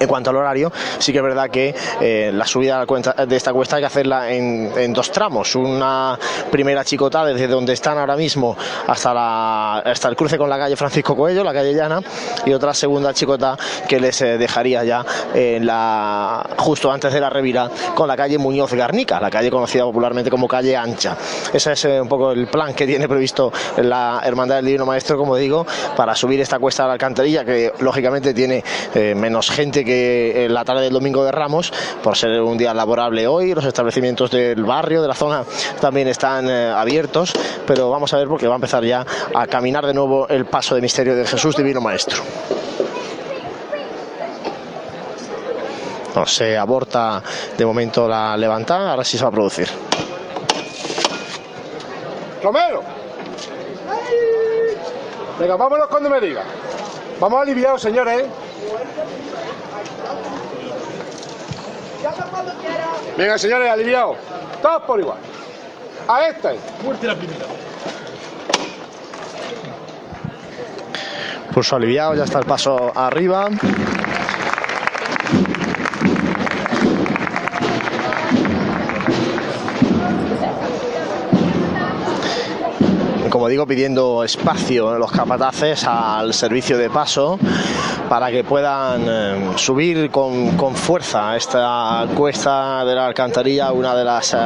[0.00, 3.52] En cuanto al horario, sí que es verdad que eh, la subida a de esta
[3.52, 5.54] cuesta hay que hacerla en, dos tramos.
[5.54, 6.18] Una
[6.50, 8.56] primera chicota desde donde están ahora mismo
[8.86, 12.00] hasta, la, hasta el cruce con la calle Francisco Coello, la calle Llana,
[12.44, 13.56] y otra segunda chicota
[13.88, 15.04] que les eh, dejaría ya
[15.34, 20.30] la, justo antes de la revira con la calle Muñoz Garnica, la calle conocida popularmente
[20.30, 21.16] como calle Ancha.
[21.52, 25.16] Ese es eh, un poco el plan que tiene previsto la Hermandad del Divino Maestro,
[25.16, 25.66] como digo,
[25.96, 28.62] para subir esta cuesta de la alcantarilla, que lógicamente tiene
[28.94, 32.74] eh, menos gente que en la tarde del domingo de Ramos, por ser un día
[32.74, 33.54] laborable hoy.
[33.54, 35.44] Los establecimientos del barrio, de la zona,
[35.80, 37.32] también están eh, abiertos,
[37.66, 39.04] pero vamos a ver porque va a empezar ya
[39.34, 42.22] a caminar de nuevo el paso de misterio de Jesús Divino Maestro.
[46.14, 47.22] No, se aborta
[47.56, 49.68] de momento la levantada, ahora sí se va a producir.
[52.40, 52.82] Romero.
[55.38, 56.44] Venga, vámonos cuando me diga.
[57.18, 58.26] Vamos aliviados, señores.
[63.16, 64.16] Venga, señores, aliviados.
[64.60, 65.18] Todos por igual.
[66.08, 66.52] A esta.
[66.82, 67.44] Fuerte la primera.
[71.52, 73.48] Pulso aliviado, ya está el paso arriba.
[83.34, 87.36] Como digo, pidiendo espacio los capataces al servicio de paso
[88.08, 94.04] para que puedan eh, subir con, con fuerza esta cuesta de la alcantarilla, una de
[94.04, 94.38] las eh,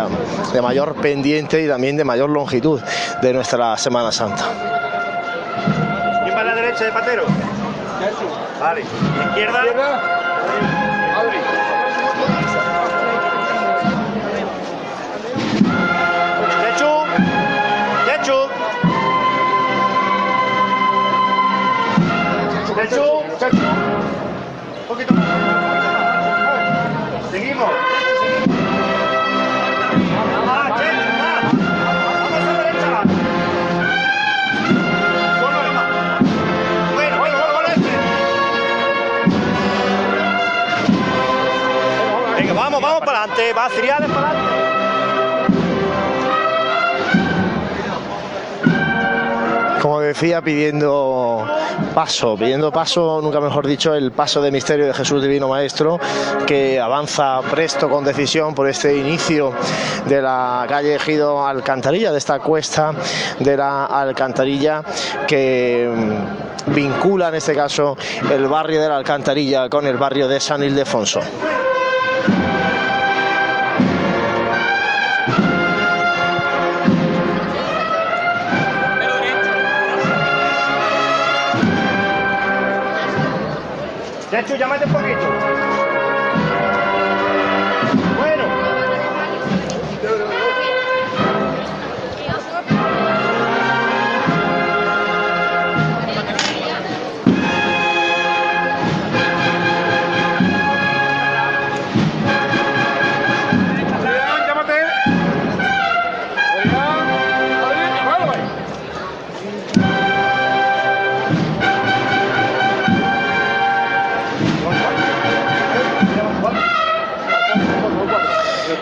[0.54, 2.80] de mayor pendiente y también de mayor longitud
[3.20, 4.44] de nuestra Semana Santa.
[6.24, 7.24] ¿Quién va a la derecha de Patero?
[8.58, 8.80] Vale.
[8.80, 9.64] Izquierda.
[9.64, 10.77] Chechu.
[22.78, 23.24] Chechu.
[23.40, 23.56] Chechu.
[23.56, 25.26] Un poquito más.
[27.32, 27.70] Seguimos.
[30.46, 30.84] Ah, a
[37.72, 37.90] este.
[42.36, 43.52] Venga, vamos, vamos para adelante.
[43.54, 44.77] Va, Ciriales para adelante.
[49.80, 51.46] Como decía, pidiendo
[51.94, 55.98] paso, pidiendo paso, nunca mejor dicho, el paso de misterio de Jesús Divino Maestro,
[56.46, 59.52] que avanza presto con decisión por este inicio
[60.06, 62.92] de la calle Ejido Alcantarilla, de esta cuesta
[63.38, 64.82] de la Alcantarilla
[65.26, 67.96] que mm, vincula en este caso
[68.30, 71.20] el barrio de la Alcantarilla con el barrio de San Ildefonso.
[84.38, 84.92] Chechu, llámate un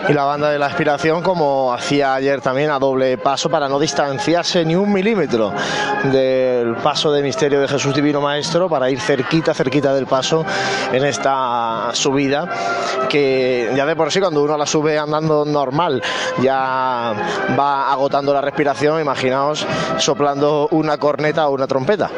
[0.09, 3.77] y la banda de la aspiración como hacía ayer también a doble paso para no
[3.77, 5.51] distanciarse ni un milímetro
[6.11, 10.45] del paso de misterio de Jesús Divino Maestro para ir cerquita, cerquita del paso
[10.93, 12.47] en esta subida
[13.09, 16.01] que ya de por sí cuando uno la sube andando normal
[16.41, 17.13] ya
[17.59, 19.65] va agotando la respiración, imaginaos
[19.97, 22.09] soplando una corneta o una trompeta.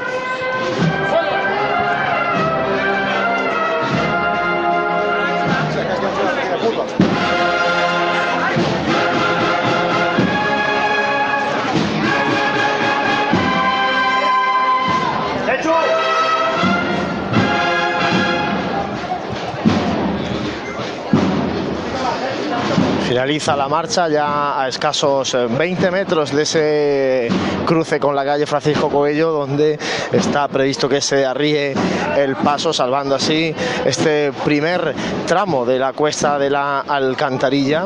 [23.09, 27.27] Finaliza la marcha ya a escasos eh, 20 metros de ese
[27.65, 29.79] cruce con la calle Francisco Coello, donde
[30.11, 31.73] está previsto que se arríe
[32.15, 33.51] el paso, salvando así
[33.83, 34.93] este primer
[35.25, 37.85] tramo de la cuesta de la Alcantarilla.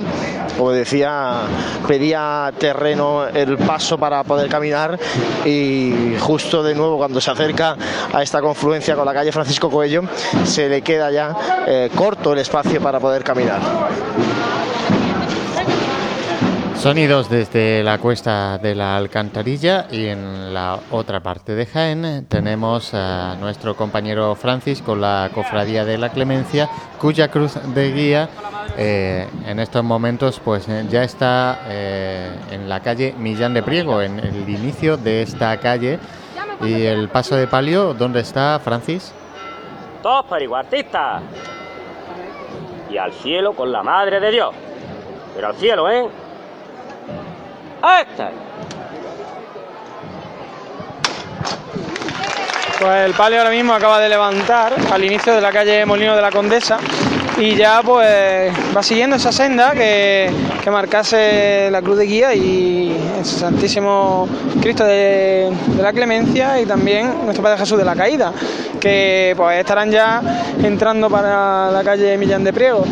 [0.57, 1.43] Como decía,
[1.87, 4.99] pedía terreno el paso para poder caminar
[5.45, 7.77] y justo de nuevo cuando se acerca
[8.11, 10.03] a esta confluencia con la calle Francisco Coello,
[10.43, 11.33] se le queda ya
[11.65, 13.61] eh, corto el espacio para poder caminar.
[16.83, 22.93] Sonidos desde la cuesta de la Alcantarilla y en la otra parte de Jaén tenemos
[22.93, 26.67] a nuestro compañero Francis con la Cofradía de la Clemencia,
[26.99, 28.29] cuya cruz de guía
[28.77, 34.01] eh, en estos momentos pues eh, ya está eh, en la calle Millán de Priego,
[34.01, 35.99] en el inicio de esta calle.
[36.59, 39.13] Y el paso de palio, ¿dónde está Francis?
[40.01, 41.23] Todos periguartistas.
[42.91, 44.53] Y al cielo con la madre de Dios.
[45.33, 46.22] Pero al cielo, ¿eh?
[47.83, 48.31] ¡Esta!
[52.79, 56.21] Pues el palio ahora mismo acaba de levantar al inicio de la calle Molino de
[56.21, 56.77] la Condesa
[57.37, 60.31] y ya pues va siguiendo esa senda que,
[60.63, 64.29] que marcase la cruz de guía y el Santísimo
[64.61, 68.31] Cristo de, de la Clemencia y también nuestro Padre Jesús de la Caída,
[68.79, 70.21] que pues estarán ya
[70.63, 72.85] entrando para la calle Millán de Priego.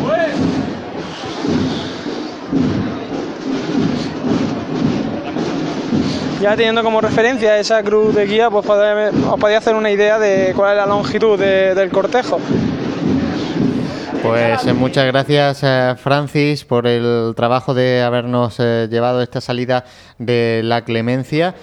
[6.42, 10.52] Ya teniendo como referencia esa cruz de guía, pues os podéis hacer una idea de
[10.56, 12.40] cuál es la longitud de- del cortejo.
[14.24, 19.84] Pues eh, muchas gracias eh, Francis por el trabajo de habernos eh, llevado esta salida
[20.18, 21.54] de la clemencia.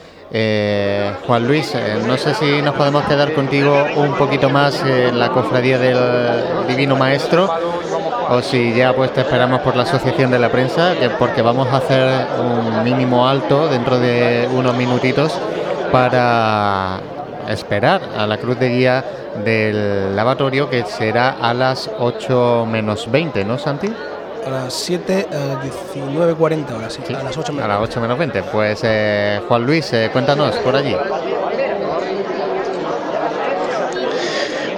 [1.25, 1.73] Juan Luis,
[2.05, 6.95] no sé si nos podemos quedar contigo un poquito más en la cofradía del Divino
[6.95, 7.49] Maestro
[8.29, 11.67] o si ya pues te esperamos por la Asociación de la Prensa, que- porque vamos
[11.73, 15.33] a hacer un mínimo alto dentro de unos minutitos
[15.91, 16.99] para
[17.49, 19.03] esperar a la cruz de guía
[19.43, 23.91] del lavatorio que será a las 8 menos 20, ¿no, Santi?
[24.45, 28.43] A las 7, a 19.40 horas, sí, a las 8 A las 8 menos 20.
[28.43, 30.95] Pues eh, Juan Luis, eh, cuéntanos por allí.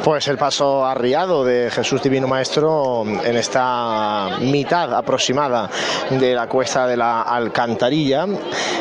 [0.03, 5.69] Pues el paso arriado de Jesús Divino Maestro en esta mitad aproximada
[6.09, 8.25] de la cuesta de la Alcantarilla.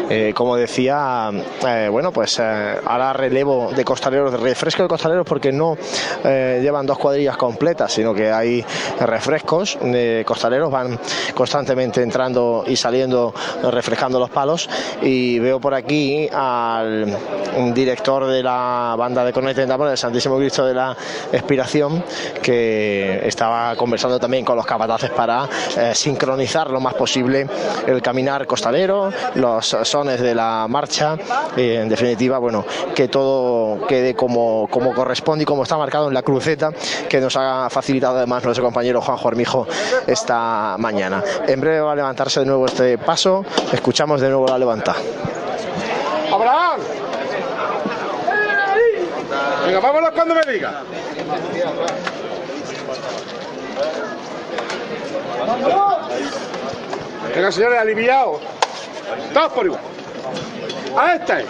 [0.09, 1.31] Eh, como decía,
[1.67, 5.77] eh, bueno, pues eh, ahora relevo de costaleros, de refresco de costaleros, porque no
[6.25, 8.65] eh, llevan dos cuadrillas completas, sino que hay
[9.01, 10.99] refrescos de costaleros, van
[11.35, 13.35] constantemente entrando y saliendo,
[13.71, 14.71] refrescando los palos.
[15.03, 17.15] Y veo por aquí al
[17.75, 20.97] director de la banda de cornetas de del Santísimo Cristo de la
[21.32, 22.05] expiración
[22.43, 27.47] que estaba conversando también con los capataces para eh, sincronizar lo más posible
[27.87, 31.16] el caminar costalero, los sones de la marcha,
[31.57, 32.65] y en definitiva, bueno,
[32.95, 36.70] que todo quede como, como corresponde y como está marcado en la cruceta
[37.09, 39.66] que nos ha facilitado además nuestro compañero Juanjo Armijo
[40.07, 41.23] esta mañana.
[41.47, 44.95] En breve va a levantarse de nuevo este paso, escuchamos de nuevo la levanta.
[46.32, 46.81] ¡Abraham!
[49.71, 50.83] Venga, vámonos cuando me diga.
[57.33, 58.41] Venga, señores, aliviados.
[59.33, 59.81] Todos por igual.
[60.99, 61.47] A este.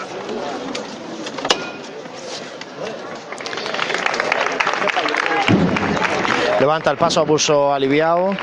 [6.60, 8.36] Levanta el paso a pulso aliviado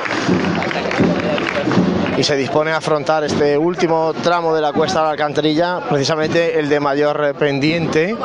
[2.18, 6.58] y se dispone a afrontar este último tramo de la cuesta de la alcantarilla, precisamente
[6.58, 8.18] el de mayor pendiente.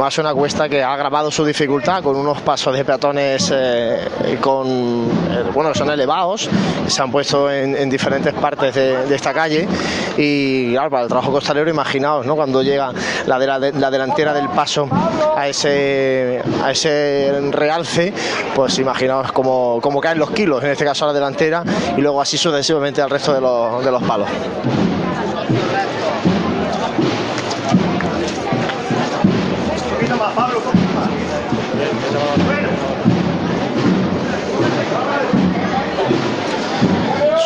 [0.00, 0.04] ¡Rogelio!
[0.04, 4.66] Más una cuesta que ha agravado su dificultad con unos pasos de peatones eh, con,
[4.66, 6.48] eh, bueno, son elevados,
[6.86, 9.68] se han puesto en, en diferentes partes de, esta calle
[10.16, 12.34] y claro, para el trabajo costalero imaginaos, ¿no?
[12.34, 12.92] Cuando llega
[13.26, 14.88] la, de la delantera del paso
[15.36, 18.12] a ese, a ese realce,
[18.54, 21.62] pues imaginaos cómo, cómo caen los kilos, en este caso a la delantera
[21.96, 24.28] y luego así sucesivamente al resto de los, de los palos.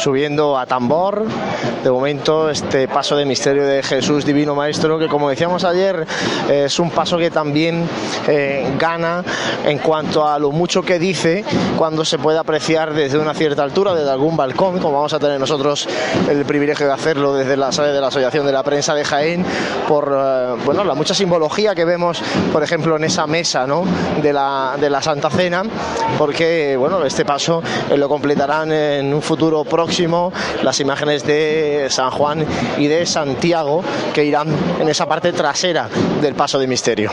[0.05, 1.25] Subiendo a tambor.
[1.83, 6.07] De momento, este paso de misterio de Jesús Divino Maestro, que como decíamos ayer,
[6.51, 7.89] es un paso que también
[8.29, 9.25] eh, gana
[9.65, 11.43] en cuanto a lo mucho que dice
[11.79, 15.41] cuando se puede apreciar desde una cierta altura, desde algún balcón, como vamos a tener
[15.41, 15.89] nosotros
[16.29, 19.43] el privilegio de hacerlo desde la sede de la Asociación de la Prensa de Jaén,
[19.89, 22.23] por eh, bueno, la mucha simbología que vemos,
[22.53, 23.85] por ejemplo, en esa mesa ¿no?
[24.23, 25.63] de, la, de la Santa Cena,
[26.19, 29.94] porque bueno, este paso eh, lo completarán en un futuro próximo
[30.63, 32.45] las imágenes de San Juan
[32.79, 34.49] y de Santiago que irán
[34.81, 35.89] en esa parte trasera
[36.21, 37.13] del paso de misterio.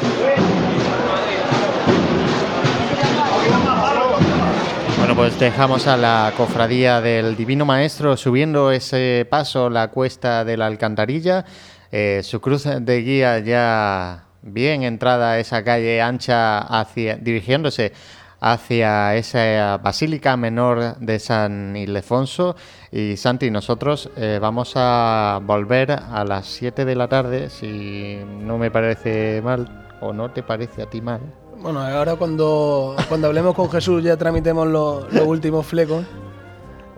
[4.98, 10.58] Bueno, pues dejamos a la cofradía del Divino Maestro subiendo ese paso, la cuesta de
[10.58, 11.46] la Alcantarilla.
[11.92, 17.94] Eh, su cruz de guía ya bien entrada a esa calle ancha hacia, dirigiéndose
[18.42, 22.56] hacia esa basílica menor de San Ildefonso.
[22.92, 28.58] Y Santi, nosotros eh, vamos a volver a las 7 de la tarde, si no
[28.58, 31.22] me parece mal, o no te parece a ti mal.
[31.60, 36.04] Bueno, ahora cuando, cuando hablemos con Jesús ya tramitemos los, los últimos flecos.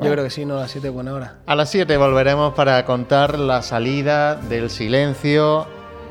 [0.01, 1.35] Yo creo que sí, no, a las 7 es buena hora.
[1.45, 5.67] A las 7 volveremos para contar la salida del silencio.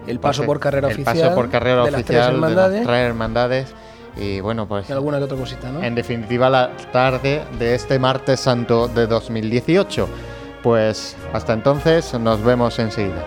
[0.06, 2.78] El paso por carrera el oficial paso por carrera de las tres oficial de hermandades.
[2.78, 3.74] las tres hermandades.
[4.16, 5.82] Y bueno, pues Y alguna que otra cosita, ¿no?
[5.82, 10.08] en definitiva la tarde de este martes santo de 2018.
[10.62, 13.24] Pues hasta entonces nos vemos enseguida.